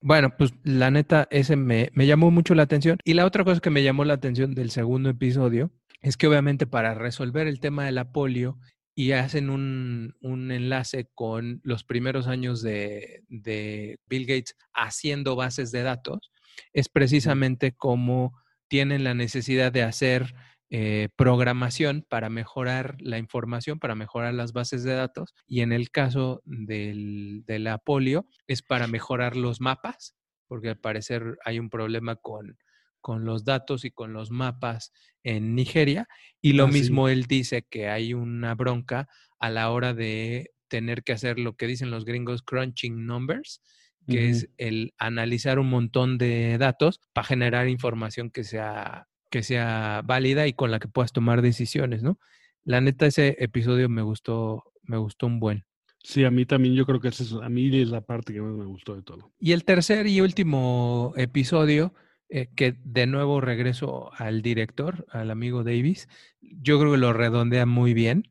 Bueno, 0.00 0.34
pues 0.36 0.54
la 0.62 0.92
neta, 0.92 1.26
ese 1.30 1.56
me, 1.56 1.90
me 1.94 2.06
llamó 2.06 2.30
mucho 2.30 2.54
la 2.54 2.62
atención. 2.62 2.98
Y 3.04 3.14
la 3.14 3.26
otra 3.26 3.42
cosa 3.42 3.60
que 3.60 3.70
me 3.70 3.82
llamó 3.82 4.04
la 4.04 4.14
atención 4.14 4.54
del 4.54 4.70
segundo 4.70 5.10
episodio 5.10 5.72
es 6.00 6.16
que 6.16 6.26
obviamente 6.26 6.66
para 6.66 6.94
resolver 6.94 7.46
el 7.46 7.60
tema 7.60 7.84
de 7.84 7.92
la 7.92 8.12
polio 8.12 8.58
y 8.94 9.12
hacen 9.12 9.50
un, 9.50 10.14
enlace 10.22 11.08
con 11.14 11.60
los 11.64 11.84
primeros 11.84 12.26
años 12.26 12.62
de, 12.62 13.24
Bill 13.28 14.26
Gates 14.26 14.56
haciendo 14.72 15.36
bases 15.36 15.72
de 15.72 15.82
datos, 15.82 16.30
es 16.72 16.88
precisamente 16.88 17.72
como 17.72 18.38
tienen 18.68 19.04
la 19.04 19.14
necesidad 19.14 19.72
de 19.72 19.82
hacer 19.82 20.34
eh, 20.70 21.10
programación 21.16 22.06
para 22.08 22.30
mejorar 22.30 22.96
la 23.00 23.18
información, 23.18 23.78
para 23.78 23.94
mejorar 23.94 24.32
las 24.34 24.52
bases 24.52 24.84
de 24.84 24.94
datos. 24.94 25.34
Y 25.46 25.60
en 25.60 25.72
el 25.72 25.90
caso 25.90 26.42
del, 26.44 27.44
de 27.46 27.58
la 27.58 27.78
polio 27.78 28.26
es 28.46 28.62
para 28.62 28.86
mejorar 28.86 29.36
los 29.36 29.60
mapas, 29.60 30.14
porque 30.48 30.70
al 30.70 30.78
parecer 30.78 31.36
hay 31.44 31.58
un 31.58 31.68
problema 31.68 32.16
con, 32.16 32.56
con 33.02 33.26
los 33.26 33.44
datos 33.44 33.84
y 33.84 33.90
con 33.90 34.14
los 34.14 34.30
mapas 34.30 34.92
en 35.22 35.54
Nigeria. 35.54 36.08
Y 36.40 36.54
lo 36.54 36.64
ah, 36.64 36.68
mismo 36.68 37.08
él 37.08 37.24
dice 37.24 37.66
que 37.68 37.88
hay 37.88 38.14
una 38.14 38.54
bronca 38.54 39.08
a 39.38 39.50
la 39.50 39.70
hora 39.70 39.92
de 39.92 40.52
tener 40.68 41.02
que 41.02 41.12
hacer 41.12 41.38
lo 41.38 41.54
que 41.54 41.66
dicen 41.66 41.90
los 41.90 42.06
gringos 42.06 42.42
crunching 42.42 43.04
numbers, 43.04 43.60
que 44.08 44.30
es 44.30 44.48
el 44.56 44.94
analizar 44.98 45.58
un 45.58 45.68
montón 45.68 46.18
de 46.18 46.56
datos 46.58 47.00
para 47.12 47.26
generar 47.26 47.68
información 47.68 48.30
que 48.30 48.42
sea, 48.42 49.06
que 49.30 49.42
sea 49.42 50.02
válida 50.04 50.46
y 50.46 50.54
con 50.54 50.70
la 50.70 50.80
que 50.80 50.88
puedas 50.88 51.12
tomar 51.12 51.42
decisiones, 51.42 52.02
¿no? 52.02 52.18
La 52.64 52.80
neta, 52.80 53.06
ese 53.06 53.36
episodio 53.38 53.88
me 53.88 54.02
gustó, 54.02 54.64
me 54.82 54.96
gustó 54.96 55.26
un 55.26 55.40
buen. 55.40 55.64
Sí, 56.02 56.24
a 56.24 56.30
mí 56.30 56.46
también, 56.46 56.74
yo 56.74 56.84
creo 56.84 57.00
que 57.00 57.08
es 57.08 57.32
a 57.32 57.48
mí 57.48 57.80
es 57.80 57.90
la 57.90 58.00
parte 58.00 58.32
que 58.32 58.40
más 58.40 58.54
me 58.54 58.64
gustó 58.64 58.96
de 58.96 59.02
todo. 59.02 59.32
Y 59.38 59.52
el 59.52 59.64
tercer 59.64 60.06
y 60.06 60.20
último 60.20 61.12
episodio 61.16 61.94
eh, 62.34 62.48
que 62.56 62.76
de 62.82 63.06
nuevo 63.06 63.42
regreso 63.42 64.10
al 64.16 64.40
director, 64.40 65.04
al 65.10 65.30
amigo 65.30 65.64
Davis, 65.64 66.08
yo 66.40 66.78
creo 66.80 66.92
que 66.92 66.96
lo 66.96 67.12
redondea 67.12 67.66
muy 67.66 67.92
bien. 67.92 68.26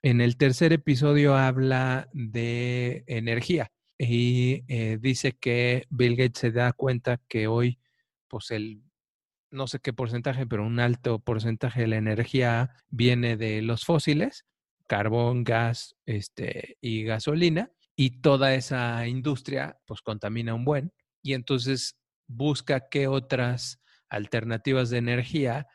En 0.00 0.22
el 0.22 0.38
tercer 0.38 0.72
episodio 0.72 1.36
habla 1.36 2.08
de 2.14 3.04
energía 3.06 3.70
y 3.98 4.64
eh, 4.68 4.96
dice 4.98 5.32
que 5.38 5.84
Bill 5.90 6.16
Gates 6.16 6.40
se 6.40 6.50
da 6.50 6.72
cuenta 6.72 7.20
que 7.28 7.46
hoy, 7.46 7.78
pues 8.26 8.50
el, 8.52 8.80
no 9.50 9.66
sé 9.66 9.80
qué 9.80 9.92
porcentaje, 9.92 10.46
pero 10.46 10.66
un 10.66 10.80
alto 10.80 11.18
porcentaje 11.18 11.82
de 11.82 11.88
la 11.88 11.96
energía 11.96 12.70
viene 12.88 13.36
de 13.36 13.60
los 13.60 13.84
fósiles, 13.84 14.46
carbón, 14.88 15.44
gas 15.44 15.94
este, 16.06 16.78
y 16.80 17.04
gasolina, 17.04 17.70
y 17.96 18.22
toda 18.22 18.54
esa 18.54 19.06
industria 19.06 19.78
pues 19.84 20.00
contamina 20.00 20.54
un 20.54 20.64
buen. 20.64 20.90
Y 21.22 21.34
entonces 21.34 21.98
busca 22.36 22.88
qué 22.90 23.06
otras 23.08 23.80
alternativas 24.08 24.90
de 24.90 24.98
energía, 24.98 25.66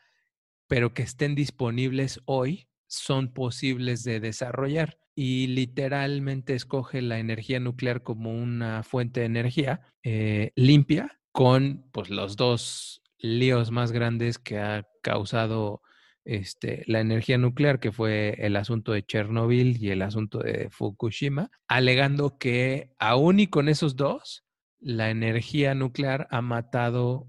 pero 0.66 0.94
que 0.94 1.02
estén 1.02 1.34
disponibles 1.34 2.20
hoy, 2.24 2.68
son 2.86 3.32
posibles 3.32 4.04
de 4.04 4.20
desarrollar. 4.20 4.98
Y 5.14 5.48
literalmente 5.48 6.54
escoge 6.54 7.02
la 7.02 7.18
energía 7.18 7.58
nuclear 7.58 8.02
como 8.02 8.32
una 8.32 8.84
fuente 8.84 9.20
de 9.20 9.26
energía 9.26 9.80
eh, 10.04 10.52
limpia 10.54 11.18
con 11.32 11.88
pues, 11.92 12.08
los 12.08 12.36
dos 12.36 13.02
líos 13.18 13.72
más 13.72 13.90
grandes 13.90 14.38
que 14.38 14.58
ha 14.58 14.86
causado 15.02 15.82
este, 16.24 16.84
la 16.86 17.00
energía 17.00 17.38
nuclear, 17.38 17.80
que 17.80 17.90
fue 17.90 18.36
el 18.38 18.56
asunto 18.56 18.92
de 18.92 19.02
Chernobyl 19.02 19.82
y 19.82 19.90
el 19.90 20.02
asunto 20.02 20.40
de 20.40 20.68
Fukushima, 20.70 21.50
alegando 21.66 22.38
que 22.38 22.92
aún 22.98 23.40
y 23.40 23.46
con 23.46 23.68
esos 23.68 23.96
dos, 23.96 24.44
la 24.80 25.10
energía 25.10 25.74
nuclear 25.74 26.26
ha 26.30 26.42
matado 26.42 27.28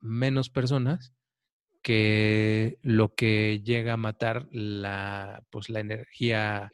menos 0.00 0.50
personas 0.50 1.12
que 1.82 2.78
lo 2.82 3.14
que 3.14 3.62
llega 3.64 3.94
a 3.94 3.96
matar 3.96 4.46
la, 4.50 5.42
pues, 5.50 5.70
la 5.70 5.80
energía 5.80 6.70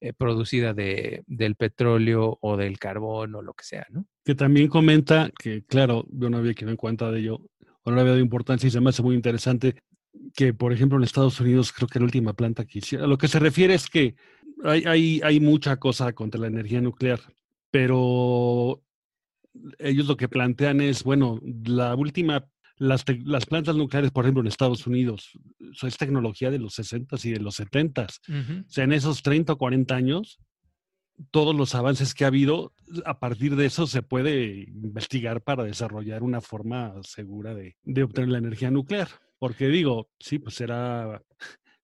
eh, 0.00 0.12
producida 0.12 0.74
de, 0.74 1.24
del 1.26 1.54
petróleo 1.54 2.38
o 2.40 2.56
del 2.56 2.78
carbón 2.78 3.34
o 3.34 3.42
lo 3.42 3.54
que 3.54 3.64
sea, 3.64 3.86
¿no? 3.90 4.06
Que 4.24 4.34
también 4.34 4.68
comenta 4.68 5.30
que, 5.38 5.64
claro, 5.64 6.06
yo 6.10 6.28
no 6.28 6.38
había 6.38 6.54
quedado 6.54 6.72
en 6.72 6.76
cuenta 6.76 7.10
de 7.10 7.20
ello, 7.20 7.40
o 7.82 7.90
no 7.90 8.00
había 8.00 8.12
dado 8.12 8.22
importancia 8.22 8.66
y 8.66 8.70
se 8.70 8.80
me 8.80 8.90
hace 8.90 9.02
muy 9.02 9.14
interesante 9.14 9.76
que, 10.34 10.52
por 10.54 10.72
ejemplo, 10.72 10.98
en 10.98 11.04
Estados 11.04 11.40
Unidos, 11.40 11.72
creo 11.72 11.88
que 11.88 11.98
la 11.98 12.04
última 12.04 12.34
planta 12.34 12.64
que 12.64 12.78
hicieron, 12.78 13.08
lo 13.08 13.18
que 13.18 13.28
se 13.28 13.38
refiere 13.38 13.74
es 13.74 13.88
que 13.88 14.14
hay, 14.64 14.84
hay, 14.84 15.20
hay 15.24 15.40
mucha 15.40 15.76
cosa 15.78 16.12
contra 16.12 16.40
la 16.40 16.46
energía 16.48 16.80
nuclear, 16.80 17.20
pero 17.70 18.82
ellos 19.78 20.06
lo 20.06 20.16
que 20.16 20.28
plantean 20.28 20.80
es, 20.80 21.04
bueno, 21.04 21.40
la 21.64 21.94
última, 21.94 22.46
las, 22.76 23.04
las 23.24 23.46
plantas 23.46 23.76
nucleares, 23.76 24.10
por 24.10 24.24
ejemplo, 24.24 24.40
en 24.40 24.46
Estados 24.46 24.86
Unidos, 24.86 25.32
eso 25.72 25.86
es 25.86 25.96
tecnología 25.96 26.50
de 26.50 26.58
los 26.58 26.78
60s 26.78 27.24
y 27.24 27.30
de 27.30 27.40
los 27.40 27.60
70s. 27.60 28.64
O 28.66 28.70
sea, 28.70 28.84
en 28.84 28.92
esos 28.92 29.22
30 29.22 29.52
o 29.54 29.58
40 29.58 29.94
años, 29.94 30.38
todos 31.30 31.54
los 31.54 31.74
avances 31.74 32.14
que 32.14 32.24
ha 32.24 32.28
habido, 32.28 32.72
a 33.04 33.18
partir 33.18 33.56
de 33.56 33.66
eso 33.66 33.86
se 33.86 34.02
puede 34.02 34.64
investigar 34.70 35.42
para 35.42 35.64
desarrollar 35.64 36.22
una 36.22 36.40
forma 36.40 36.94
segura 37.02 37.54
de, 37.54 37.76
de 37.82 38.02
obtener 38.02 38.30
la 38.30 38.38
energía 38.38 38.70
nuclear. 38.70 39.08
Porque 39.38 39.68
digo, 39.68 40.08
sí, 40.20 40.38
pues 40.38 40.54
será 40.54 41.20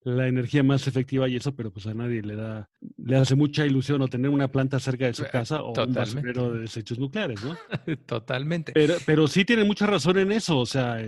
la 0.02 0.28
energía 0.28 0.62
más 0.62 0.86
efectiva 0.86 1.28
y 1.28 1.36
eso, 1.36 1.54
pero 1.54 1.70
pues 1.72 1.86
a 1.86 1.94
nadie 1.94 2.22
le 2.22 2.36
da, 2.36 2.68
le 2.96 3.16
hace 3.16 3.34
mucha 3.34 3.66
ilusión 3.66 4.00
o 4.00 4.08
tener 4.08 4.30
una 4.30 4.48
planta 4.48 4.78
cerca 4.78 5.06
de 5.06 5.14
su 5.14 5.24
casa 5.24 5.62
o 5.62 5.72
un 5.72 5.92
basurero 5.92 6.52
de 6.52 6.60
desechos 6.60 6.98
nucleares, 6.98 7.42
¿no? 7.44 7.56
Totalmente. 8.06 8.72
Pero, 8.72 8.94
pero 9.04 9.26
sí 9.26 9.44
tiene 9.44 9.64
mucha 9.64 9.86
razón 9.86 10.18
en 10.18 10.32
eso, 10.32 10.58
o 10.58 10.66
sea, 10.66 10.98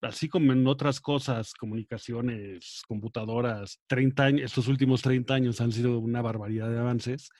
así 0.00 0.28
como 0.28 0.52
en 0.52 0.66
otras 0.66 1.00
cosas, 1.00 1.54
comunicaciones, 1.54 2.82
computadoras, 2.86 3.80
30 3.86 4.24
años, 4.24 4.44
estos 4.44 4.68
últimos 4.68 5.02
30 5.02 5.34
años 5.34 5.60
han 5.60 5.72
sido 5.72 5.98
una 5.98 6.20
barbaridad 6.20 6.68
de 6.68 6.78
avances 6.78 7.30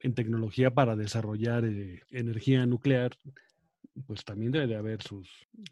en 0.00 0.14
tecnología 0.14 0.72
para 0.72 0.96
desarrollar 0.96 1.64
eh, 1.64 2.00
energía 2.10 2.66
nuclear, 2.66 3.12
pues 4.06 4.24
también 4.24 4.50
debe 4.50 4.66
de 4.66 4.76
haber 4.76 5.02
sus, 5.02 5.28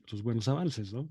sus 0.06 0.22
buenos 0.22 0.48
avances, 0.48 0.92
¿no? 0.92 1.08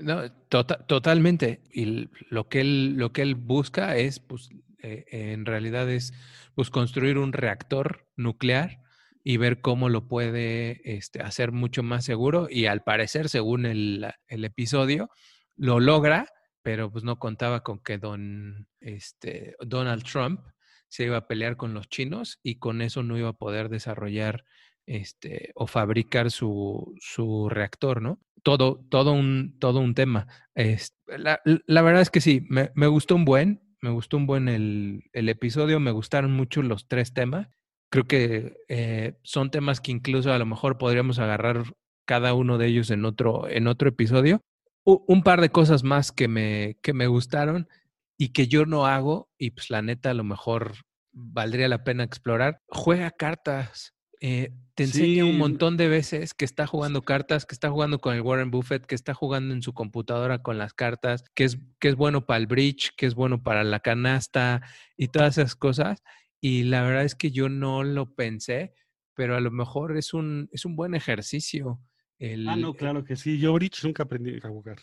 No, 0.00 0.30
tota-, 0.48 0.86
totalmente. 0.86 1.62
Y 1.72 2.08
lo 2.28 2.48
que 2.48 2.60
él, 2.60 2.94
lo 2.96 3.12
que 3.12 3.22
él 3.22 3.34
busca 3.34 3.96
es, 3.96 4.20
pues, 4.20 4.50
eh, 4.82 5.04
en 5.10 5.46
realidad 5.46 5.88
es, 5.90 6.12
pues, 6.54 6.70
construir 6.70 7.18
un 7.18 7.32
reactor 7.32 8.06
nuclear 8.16 8.80
y 9.22 9.36
ver 9.36 9.60
cómo 9.60 9.88
lo 9.88 10.08
puede 10.08 10.80
este, 10.96 11.20
hacer 11.20 11.52
mucho 11.52 11.82
más 11.82 12.04
seguro. 12.04 12.48
Y 12.50 12.66
al 12.66 12.82
parecer, 12.82 13.28
según 13.28 13.66
el, 13.66 14.12
el, 14.28 14.44
episodio, 14.44 15.10
lo 15.56 15.80
logra, 15.80 16.26
pero 16.62 16.90
pues 16.90 17.04
no 17.04 17.18
contaba 17.18 17.62
con 17.62 17.80
que 17.80 17.98
don, 17.98 18.68
este, 18.80 19.56
Donald 19.60 20.04
Trump 20.04 20.40
se 20.88 21.04
iba 21.04 21.18
a 21.18 21.26
pelear 21.26 21.56
con 21.56 21.74
los 21.74 21.88
chinos 21.88 22.40
y 22.42 22.58
con 22.58 22.82
eso 22.82 23.02
no 23.02 23.16
iba 23.16 23.30
a 23.30 23.34
poder 23.34 23.68
desarrollar 23.68 24.44
este, 24.86 25.52
o 25.54 25.66
fabricar 25.66 26.30
su, 26.30 26.94
su 27.00 27.48
reactor, 27.48 28.02
¿no? 28.02 28.20
Todo, 28.42 28.84
todo, 28.88 29.12
un, 29.12 29.56
todo 29.58 29.80
un 29.80 29.94
tema. 29.94 30.26
Es, 30.54 30.94
la, 31.06 31.40
la, 31.44 31.82
verdad 31.82 32.02
es 32.02 32.10
que 32.10 32.20
sí, 32.20 32.46
me, 32.48 32.70
me, 32.74 32.86
gustó 32.86 33.14
un 33.14 33.24
buen, 33.24 33.62
me 33.80 33.90
gustó 33.90 34.16
un 34.16 34.26
buen 34.26 34.48
el, 34.48 35.04
el, 35.12 35.28
episodio, 35.28 35.80
me 35.80 35.90
gustaron 35.90 36.32
mucho 36.32 36.62
los 36.62 36.88
tres 36.88 37.12
temas. 37.12 37.48
Creo 37.90 38.06
que 38.06 38.56
eh, 38.68 39.18
son 39.22 39.50
temas 39.50 39.80
que 39.80 39.92
incluso 39.92 40.32
a 40.32 40.38
lo 40.38 40.46
mejor 40.46 40.78
podríamos 40.78 41.18
agarrar 41.18 41.64
cada 42.06 42.34
uno 42.34 42.58
de 42.58 42.66
ellos 42.68 42.90
en 42.90 43.04
otro, 43.04 43.48
en 43.48 43.66
otro 43.66 43.88
episodio. 43.88 44.40
Un 44.84 45.22
par 45.22 45.40
de 45.40 45.50
cosas 45.50 45.84
más 45.84 46.10
que 46.10 46.26
me, 46.26 46.78
que 46.82 46.92
me 46.94 47.06
gustaron 47.06 47.68
y 48.16 48.30
que 48.30 48.48
yo 48.48 48.66
no 48.66 48.86
hago, 48.86 49.30
y 49.38 49.50
pues 49.50 49.70
la 49.70 49.82
neta 49.82 50.10
a 50.10 50.14
lo 50.14 50.24
mejor 50.24 50.74
valdría 51.12 51.68
la 51.68 51.84
pena 51.84 52.04
explorar. 52.04 52.60
Juega 52.68 53.10
cartas. 53.10 53.94
Eh, 54.20 54.52
te 54.80 54.84
enseña 54.84 55.26
un 55.26 55.36
montón 55.36 55.76
de 55.76 55.88
veces 55.88 56.32
que 56.32 56.46
está 56.46 56.66
jugando 56.66 57.02
cartas, 57.02 57.44
que 57.44 57.54
está 57.54 57.68
jugando 57.68 58.00
con 58.00 58.14
el 58.14 58.22
Warren 58.22 58.50
Buffett, 58.50 58.86
que 58.86 58.94
está 58.94 59.12
jugando 59.12 59.52
en 59.52 59.60
su 59.60 59.74
computadora 59.74 60.42
con 60.42 60.56
las 60.56 60.72
cartas, 60.72 61.22
que 61.34 61.44
es, 61.44 61.58
que 61.78 61.88
es 61.88 61.96
bueno 61.96 62.24
para 62.24 62.38
el 62.38 62.46
bridge, 62.46 62.94
que 62.96 63.04
es 63.04 63.14
bueno 63.14 63.42
para 63.42 63.62
la 63.62 63.80
canasta 63.80 64.62
y 64.96 65.08
todas 65.08 65.36
esas 65.36 65.54
cosas. 65.54 66.02
Y 66.40 66.62
la 66.62 66.82
verdad 66.82 67.04
es 67.04 67.14
que 67.14 67.30
yo 67.30 67.50
no 67.50 67.84
lo 67.84 68.14
pensé, 68.14 68.72
pero 69.12 69.36
a 69.36 69.40
lo 69.40 69.50
mejor 69.50 69.98
es 69.98 70.14
un, 70.14 70.48
es 70.50 70.64
un 70.64 70.76
buen 70.76 70.94
ejercicio. 70.94 71.78
El, 72.18 72.48
ah, 72.48 72.56
no, 72.56 72.72
claro 72.72 73.04
que 73.04 73.16
sí. 73.16 73.38
Yo 73.38 73.52
bridge 73.52 73.84
nunca 73.84 74.04
aprendí 74.04 74.38
a 74.42 74.48
jugar. 74.48 74.78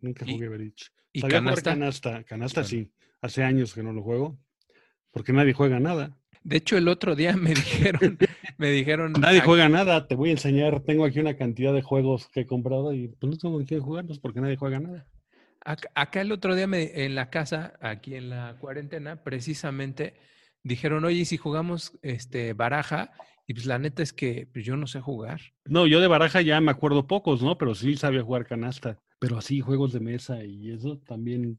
Nunca 0.00 0.26
jugué 0.26 0.48
bridge. 0.48 0.90
¿Y 1.12 1.22
canasta? 1.22 1.70
canasta? 1.70 2.24
Canasta 2.24 2.64
sí. 2.64 2.90
Hace 3.22 3.44
años 3.44 3.74
que 3.74 3.84
no 3.84 3.92
lo 3.92 4.02
juego. 4.02 4.40
Porque 5.12 5.32
nadie 5.32 5.52
juega 5.52 5.78
nada. 5.78 6.18
De 6.46 6.58
hecho, 6.58 6.76
el 6.76 6.86
otro 6.86 7.16
día 7.16 7.36
me 7.36 7.50
dijeron, 7.54 8.18
me 8.58 8.70
dijeron. 8.70 9.12
Nadie 9.12 9.40
juega 9.40 9.68
nada, 9.68 10.06
te 10.06 10.14
voy 10.14 10.30
a 10.30 10.32
enseñar. 10.32 10.80
Tengo 10.80 11.04
aquí 11.04 11.20
una 11.20 11.36
cantidad 11.36 11.72
de 11.72 11.82
juegos 11.82 12.28
que 12.28 12.40
he 12.40 12.46
comprado 12.46 12.92
y 12.92 13.08
pues 13.08 13.30
no 13.30 13.38
tengo 13.38 13.64
quién 13.64 13.80
jugarlos 13.80 14.18
porque 14.18 14.40
nadie 14.40 14.56
juega 14.56 14.80
nada. 14.80 15.06
Acá, 15.94 16.20
el 16.20 16.30
otro 16.30 16.54
día 16.54 16.68
me, 16.68 17.04
en 17.04 17.16
la 17.16 17.28
casa, 17.28 17.74
aquí 17.80 18.14
en 18.14 18.30
la 18.30 18.56
cuarentena, 18.60 19.24
precisamente 19.24 20.14
dijeron, 20.62 21.04
oye, 21.04 21.24
si 21.24 21.36
jugamos 21.36 21.98
este 22.02 22.52
baraja? 22.52 23.12
Y 23.48 23.54
pues 23.54 23.66
la 23.66 23.78
neta 23.78 24.02
es 24.02 24.12
que 24.12 24.48
pues, 24.52 24.64
yo 24.64 24.76
no 24.76 24.86
sé 24.86 25.00
jugar. 25.00 25.40
No, 25.64 25.86
yo 25.86 26.00
de 26.00 26.06
baraja 26.06 26.40
ya 26.40 26.60
me 26.60 26.70
acuerdo 26.70 27.06
pocos, 27.08 27.42
¿no? 27.42 27.58
Pero 27.58 27.74
sí 27.74 27.96
sabía 27.96 28.22
jugar 28.22 28.46
canasta. 28.46 28.98
Pero 29.18 29.38
así, 29.38 29.60
juegos 29.60 29.92
de 29.92 30.00
mesa 30.00 30.44
y 30.44 30.70
eso 30.70 30.98
también 30.98 31.58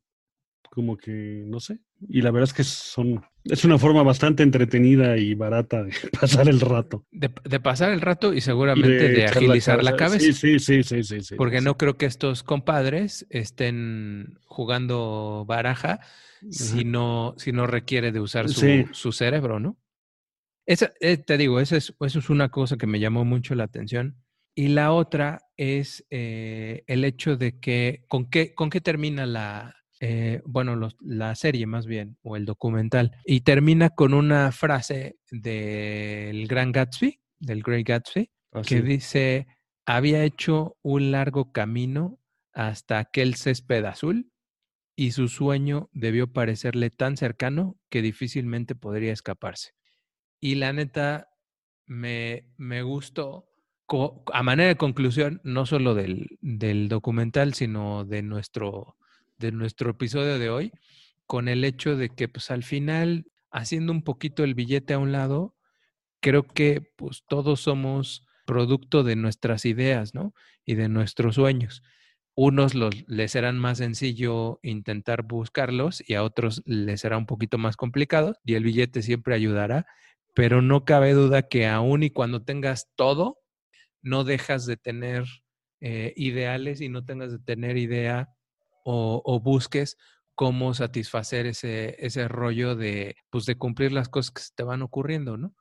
como 0.69 0.97
que, 0.97 1.43
no 1.45 1.59
sé. 1.59 1.79
Y 2.09 2.21
la 2.21 2.31
verdad 2.31 2.49
es 2.49 2.53
que 2.53 2.63
son, 2.63 3.23
es 3.43 3.65
una 3.65 3.77
forma 3.77 4.03
bastante 4.03 4.43
entretenida 4.43 5.17
y 5.17 5.33
barata 5.33 5.83
de 5.83 5.91
pasar 6.19 6.47
el 6.47 6.59
rato. 6.59 7.05
De, 7.11 7.29
pasar 7.59 7.91
el 7.91 8.01
rato 8.01 8.33
y 8.33 8.41
seguramente 8.41 9.09
de, 9.09 9.25
agilizar 9.25 9.83
la, 9.83 9.95
cabeza. 9.95 10.31
Sí, 10.31 10.59
sí, 10.59 10.83
sí, 10.83 11.03
sí, 11.03 11.21
sí. 11.21 11.35
Porque 11.35 11.61
no 11.61 11.77
creo 11.77 11.97
que 11.97 12.05
estos 12.05 12.43
compadres 12.43 13.25
estén 13.29 14.39
jugando 14.45 15.45
baraja 15.47 15.99
si 16.49 16.85
no, 16.85 17.33
si 17.37 17.51
no 17.51 17.67
requiere 17.67 18.11
de 18.11 18.19
usar 18.19 18.47
su, 18.49 19.11
cerebro, 19.11 19.59
¿no? 19.59 19.77
Esa, 20.65 20.91
eh, 20.99 21.17
te 21.17 21.37
digo, 21.37 21.59
eso 21.59 21.75
es, 21.75 21.95
eso 21.99 22.19
es 22.19 22.29
una 22.29 22.49
cosa 22.49 22.77
que 22.77 22.87
me 22.87 22.99
llamó 22.99 23.25
mucho 23.25 23.55
la 23.55 23.63
atención. 23.63 24.17
Y 24.53 24.69
la 24.69 24.91
otra 24.91 25.43
es 25.55 26.05
eh, 26.09 26.83
el 26.87 27.05
hecho 27.05 27.37
de 27.37 27.59
que, 27.59 28.05
¿con 28.07 28.29
qué, 28.29 28.53
con 28.53 28.69
qué 28.69 28.81
termina 28.81 29.25
la, 29.25 29.76
eh, 29.99 30.41
bueno, 30.45 30.89
la 31.01 31.35
serie 31.35 31.65
más 31.65 31.85
bien, 31.87 32.17
o 32.21 32.35
el 32.35 32.45
documental, 32.45 33.11
y 33.25 33.41
termina 33.41 33.89
con 33.89 34.13
una 34.13 34.51
frase 34.51 35.17
del 35.31 36.47
Gran 36.47 36.71
Gatsby, 36.71 37.19
del 37.39 37.63
Great 37.63 37.87
Gatsby, 37.87 38.29
ah, 38.53 38.61
que 38.61 38.81
dice, 38.81 39.47
había 39.85 40.23
hecho 40.23 40.77
un 40.81 41.11
largo 41.11 41.51
camino 41.51 42.19
hasta 42.53 42.99
aquel 42.99 43.35
césped 43.35 43.85
azul 43.85 44.31
y 44.95 45.11
su 45.11 45.27
sueño 45.27 45.89
debió 45.93 46.31
parecerle 46.33 46.89
tan 46.89 47.17
cercano 47.17 47.77
que 47.89 48.01
difícilmente 48.01 48.75
podría 48.75 49.13
escaparse. 49.13 49.71
Y 50.39 50.55
la 50.55 50.73
neta, 50.73 51.29
me, 51.85 52.47
me 52.57 52.81
gustó, 52.83 53.47
a 54.33 54.43
manera 54.43 54.69
de 54.69 54.75
conclusión, 54.75 55.39
no 55.43 55.65
solo 55.65 55.95
del, 55.95 56.37
del 56.41 56.89
documental, 56.89 57.53
sino 57.53 58.05
de 58.05 58.21
nuestro 58.21 58.97
de 59.37 59.51
nuestro 59.51 59.91
episodio 59.91 60.39
de 60.39 60.49
hoy 60.49 60.71
con 61.25 61.47
el 61.49 61.63
hecho 61.63 61.95
de 61.95 62.09
que 62.09 62.27
pues 62.27 62.51
al 62.51 62.63
final, 62.63 63.27
haciendo 63.51 63.91
un 63.91 64.03
poquito 64.03 64.43
el 64.43 64.55
billete 64.55 64.93
a 64.93 64.99
un 64.99 65.11
lado, 65.11 65.55
creo 66.21 66.43
que 66.43 66.81
pues 66.95 67.23
todos 67.27 67.61
somos 67.61 68.25
producto 68.45 69.03
de 69.03 69.15
nuestras 69.15 69.65
ideas, 69.65 70.15
¿no? 70.15 70.33
Y 70.65 70.75
de 70.75 70.89
nuestros 70.89 71.35
sueños. 71.35 71.83
Unos 72.33 72.73
les 72.75 73.31
serán 73.31 73.57
más 73.57 73.79
sencillo 73.79 74.59
intentar 74.63 75.23
buscarlos 75.23 76.03
y 76.07 76.13
a 76.13 76.23
otros 76.23 76.61
les 76.65 77.01
será 77.01 77.17
un 77.17 77.25
poquito 77.25 77.57
más 77.57 77.75
complicado 77.75 78.35
y 78.45 78.53
el 78.53 78.63
billete 78.63 79.01
siempre 79.01 79.35
ayudará, 79.35 79.85
pero 80.33 80.61
no 80.61 80.85
cabe 80.85 81.13
duda 81.13 81.49
que 81.49 81.67
aún 81.67 82.03
y 82.03 82.09
cuando 82.11 82.43
tengas 82.43 82.89
todo, 82.95 83.39
no 84.01 84.23
dejas 84.23 84.65
de 84.65 84.77
tener 84.77 85.25
eh, 85.81 86.13
ideales 86.15 86.79
y 86.79 86.89
no 86.89 87.03
tengas 87.05 87.31
de 87.31 87.39
tener 87.39 87.77
idea 87.77 88.36
o, 88.89 89.39
busques 89.39 89.97
cómo 90.35 90.73
satisfacer 90.73 91.45
ese, 91.47 91.95
ese 92.05 92.27
rollo 92.27 92.75
de, 92.75 93.15
pues, 93.29 93.45
de 93.45 93.57
cumplir 93.57 93.91
las 93.91 94.07
cosas 94.07 94.31
que 94.31 94.41
se 94.41 94.51
te 94.55 94.63
van 94.63 94.81
ocurriendo, 94.81 95.35
¿no? 95.35 95.55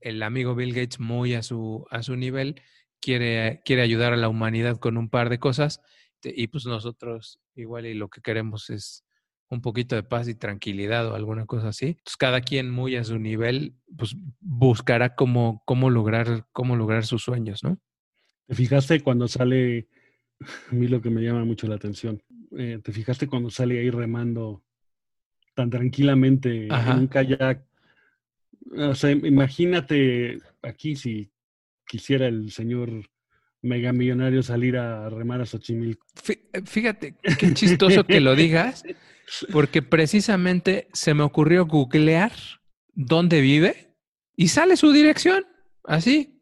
El 0.00 0.22
amigo 0.22 0.54
Bill 0.54 0.72
Gates, 0.72 1.00
muy 1.00 1.34
a 1.34 1.42
su, 1.42 1.86
a 1.90 2.02
su 2.02 2.16
nivel, 2.16 2.62
quiere, 3.00 3.60
quiere 3.64 3.82
ayudar 3.82 4.14
a 4.14 4.16
la 4.16 4.28
humanidad 4.28 4.78
con 4.78 4.96
un 4.96 5.10
par 5.10 5.28
de 5.28 5.38
cosas 5.38 5.80
y 6.22 6.48
pues 6.48 6.66
nosotros 6.66 7.40
igual 7.54 7.86
y 7.86 7.94
lo 7.94 8.08
que 8.08 8.20
queremos 8.20 8.70
es 8.70 9.04
un 9.48 9.60
poquito 9.60 9.96
de 9.96 10.02
paz 10.02 10.28
y 10.28 10.34
tranquilidad 10.34 11.08
o 11.08 11.14
alguna 11.14 11.44
cosa 11.44 11.68
así. 11.68 11.98
Cada 12.18 12.40
quien 12.40 12.70
muy 12.70 12.96
a 12.96 13.04
su 13.04 13.18
nivel, 13.18 13.74
pues 13.98 14.14
buscará 14.38 15.14
cómo, 15.14 15.62
cómo, 15.66 15.90
lograr, 15.90 16.46
cómo 16.52 16.76
lograr 16.76 17.04
sus 17.04 17.22
sueños, 17.22 17.64
¿no? 17.64 17.78
¿Te 18.46 18.54
fijaste 18.54 19.00
cuando 19.00 19.28
sale 19.28 19.88
a 20.70 20.74
mí 20.74 20.88
lo 20.88 21.00
que 21.00 21.10
me 21.10 21.22
llama 21.22 21.44
mucho 21.44 21.66
la 21.66 21.76
atención. 21.76 22.22
Eh, 22.56 22.80
¿Te 22.82 22.92
fijaste 22.92 23.26
cuando 23.26 23.50
sale 23.50 23.78
ahí 23.78 23.90
remando 23.90 24.62
tan 25.54 25.70
tranquilamente 25.70 26.66
en 26.66 26.98
un 26.98 27.06
kayak? 27.06 27.64
O 28.76 28.94
sea, 28.94 29.10
imagínate 29.10 30.38
aquí 30.62 30.96
si 30.96 31.30
quisiera 31.86 32.26
el 32.26 32.50
señor 32.50 32.90
megamillonario 33.62 34.42
salir 34.42 34.76
a 34.76 35.08
remar 35.10 35.40
a 35.40 35.46
Xochimilco. 35.46 36.06
Eh, 36.28 36.62
fíjate, 36.64 37.14
qué 37.38 37.52
chistoso 37.54 38.04
que 38.04 38.20
lo 38.20 38.34
digas, 38.34 38.84
porque 39.52 39.82
precisamente 39.82 40.88
se 40.92 41.14
me 41.14 41.22
ocurrió 41.22 41.66
googlear 41.66 42.32
dónde 42.94 43.40
vive 43.40 43.94
y 44.36 44.48
sale 44.48 44.76
su 44.76 44.92
dirección, 44.92 45.44
así, 45.84 46.40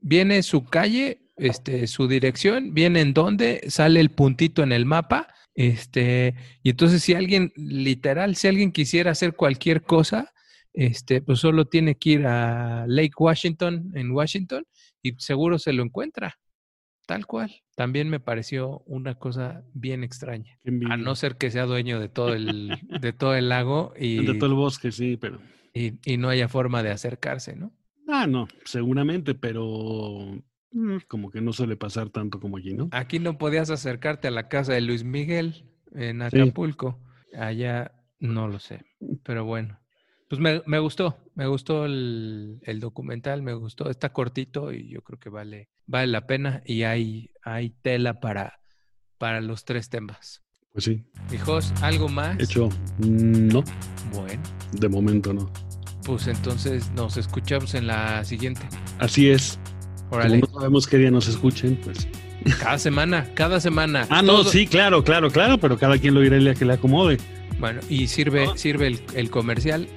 viene 0.00 0.42
su 0.42 0.64
calle, 0.64 1.19
este, 1.40 1.86
su 1.86 2.06
dirección, 2.06 2.74
viene 2.74 3.00
en 3.00 3.14
dónde, 3.14 3.62
sale 3.68 4.00
el 4.00 4.10
puntito 4.10 4.62
en 4.62 4.72
el 4.72 4.86
mapa, 4.86 5.28
este, 5.54 6.34
y 6.62 6.70
entonces 6.70 7.02
si 7.02 7.14
alguien, 7.14 7.52
literal, 7.56 8.36
si 8.36 8.48
alguien 8.48 8.72
quisiera 8.72 9.10
hacer 9.10 9.34
cualquier 9.34 9.82
cosa, 9.82 10.32
este, 10.72 11.20
pues 11.20 11.40
solo 11.40 11.66
tiene 11.66 11.96
que 11.96 12.10
ir 12.10 12.26
a 12.26 12.84
Lake 12.86 13.14
Washington 13.18 13.90
en 13.94 14.10
Washington 14.12 14.64
y 15.02 15.14
seguro 15.18 15.58
se 15.58 15.72
lo 15.72 15.82
encuentra. 15.82 16.38
Tal 17.06 17.26
cual. 17.26 17.50
También 17.74 18.08
me 18.08 18.20
pareció 18.20 18.84
una 18.86 19.16
cosa 19.16 19.64
bien 19.74 20.04
extraña. 20.04 20.58
A 20.88 20.96
no 20.96 21.16
ser 21.16 21.36
que 21.36 21.50
sea 21.50 21.66
dueño 21.66 21.98
de 21.98 22.08
todo 22.08 22.34
el, 22.34 22.78
de 23.00 23.12
todo 23.12 23.34
el 23.34 23.48
lago 23.48 23.94
y. 23.98 24.24
De 24.24 24.34
todo 24.34 24.48
el 24.50 24.54
bosque, 24.54 24.92
sí, 24.92 25.16
pero. 25.16 25.40
Y, 25.74 25.94
y 26.04 26.18
no 26.18 26.28
haya 26.28 26.46
forma 26.46 26.84
de 26.84 26.90
acercarse, 26.90 27.56
¿no? 27.56 27.72
Ah, 28.06 28.28
no, 28.28 28.46
seguramente, 28.64 29.34
pero 29.34 30.40
como 31.08 31.30
que 31.30 31.40
no 31.40 31.52
suele 31.52 31.76
pasar 31.76 32.10
tanto 32.10 32.40
como 32.40 32.58
aquí, 32.58 32.74
¿no? 32.74 32.88
Aquí 32.92 33.18
no 33.18 33.38
podías 33.38 33.70
acercarte 33.70 34.28
a 34.28 34.30
la 34.30 34.48
casa 34.48 34.72
de 34.72 34.80
Luis 34.80 35.04
Miguel 35.04 35.64
en 35.94 36.22
Acapulco. 36.22 36.98
Allá 37.36 37.92
no 38.18 38.48
lo 38.48 38.58
sé, 38.58 38.84
pero 39.22 39.44
bueno. 39.44 39.78
Pues 40.28 40.40
me, 40.40 40.62
me 40.66 40.78
gustó, 40.78 41.18
me 41.34 41.48
gustó 41.48 41.86
el, 41.86 42.60
el, 42.62 42.78
documental, 42.78 43.42
me 43.42 43.52
gustó, 43.52 43.90
está 43.90 44.12
cortito 44.12 44.72
y 44.72 44.88
yo 44.88 45.02
creo 45.02 45.18
que 45.18 45.28
vale, 45.28 45.70
vale 45.86 46.06
la 46.06 46.28
pena 46.28 46.62
y 46.64 46.84
hay, 46.84 47.30
hay 47.42 47.70
tela 47.70 48.20
para, 48.20 48.60
para 49.18 49.40
los 49.40 49.64
tres 49.64 49.90
temas. 49.90 50.44
Pues 50.72 50.84
sí. 50.84 51.04
Hijos, 51.32 51.72
¿algo 51.82 52.08
más? 52.08 52.38
Hecho, 52.38 52.68
no. 52.98 53.64
Bueno. 54.12 54.42
De 54.72 54.88
momento 54.88 55.34
no. 55.34 55.50
Pues 56.04 56.28
entonces 56.28 56.92
nos 56.92 57.16
escuchamos 57.16 57.74
en 57.74 57.88
la 57.88 58.24
siguiente. 58.24 58.62
Así 59.00 59.30
es. 59.30 59.58
Órale. 60.10 60.40
Como 60.40 60.52
no 60.52 60.60
sabemos 60.60 60.86
qué 60.86 60.98
día 60.98 61.10
nos 61.10 61.28
escuchen, 61.28 61.78
pues. 61.82 62.08
Cada 62.58 62.78
semana, 62.78 63.28
cada 63.34 63.60
semana. 63.60 64.06
Ah, 64.10 64.22
no, 64.22 64.44
sí, 64.44 64.66
claro, 64.66 65.04
claro, 65.04 65.30
claro, 65.30 65.58
pero 65.58 65.76
cada 65.78 65.98
quien 65.98 66.14
lo 66.14 66.24
irá 66.24 66.36
el 66.36 66.44
día 66.44 66.54
que 66.54 66.64
le 66.64 66.74
acomode. 66.74 67.18
Bueno, 67.58 67.80
y 67.88 68.06
sirve, 68.06 68.48
sirve 68.56 68.86
el, 68.86 69.00
el 69.14 69.30
comercial 69.30 69.88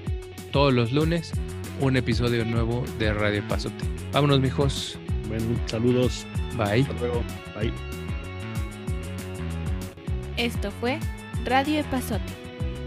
todos 0.52 0.74
los 0.74 0.92
lunes 0.92 1.32
un 1.80 1.98
episodio 1.98 2.46
nuevo 2.46 2.84
de 3.00 3.14
Radio 3.14 3.46
Pasote. 3.48 3.84
Vámonos, 4.12 4.40
mijos. 4.40 4.98
Bueno, 5.28 5.46
saludos. 5.66 6.26
Bye. 6.58 6.82
Hasta 6.82 6.94
luego. 7.00 7.24
Bye. 7.60 7.74
Esto 10.38 10.72
fue 10.80 11.00
Radio 11.46 11.80
Epazote. 11.80 12.22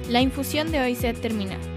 La 0.08 0.20
infusión 0.20 0.70
de 0.70 0.80
hoy 0.80 0.94
se 0.94 1.08
ha 1.08 1.14
terminado. 1.14 1.75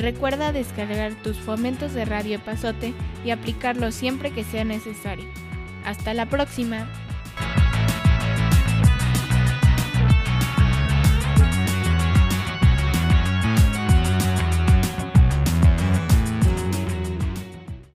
Recuerda 0.00 0.50
descargar 0.50 1.12
tus 1.22 1.36
fomentos 1.36 1.92
de 1.92 2.06
Radio 2.06 2.36
Epazote 2.36 2.94
y 3.22 3.32
aplicarlos 3.32 3.94
siempre 3.94 4.30
que 4.30 4.44
sea 4.44 4.64
necesario. 4.64 5.26
Hasta 5.84 6.14
la 6.14 6.24
próxima. 6.24 6.88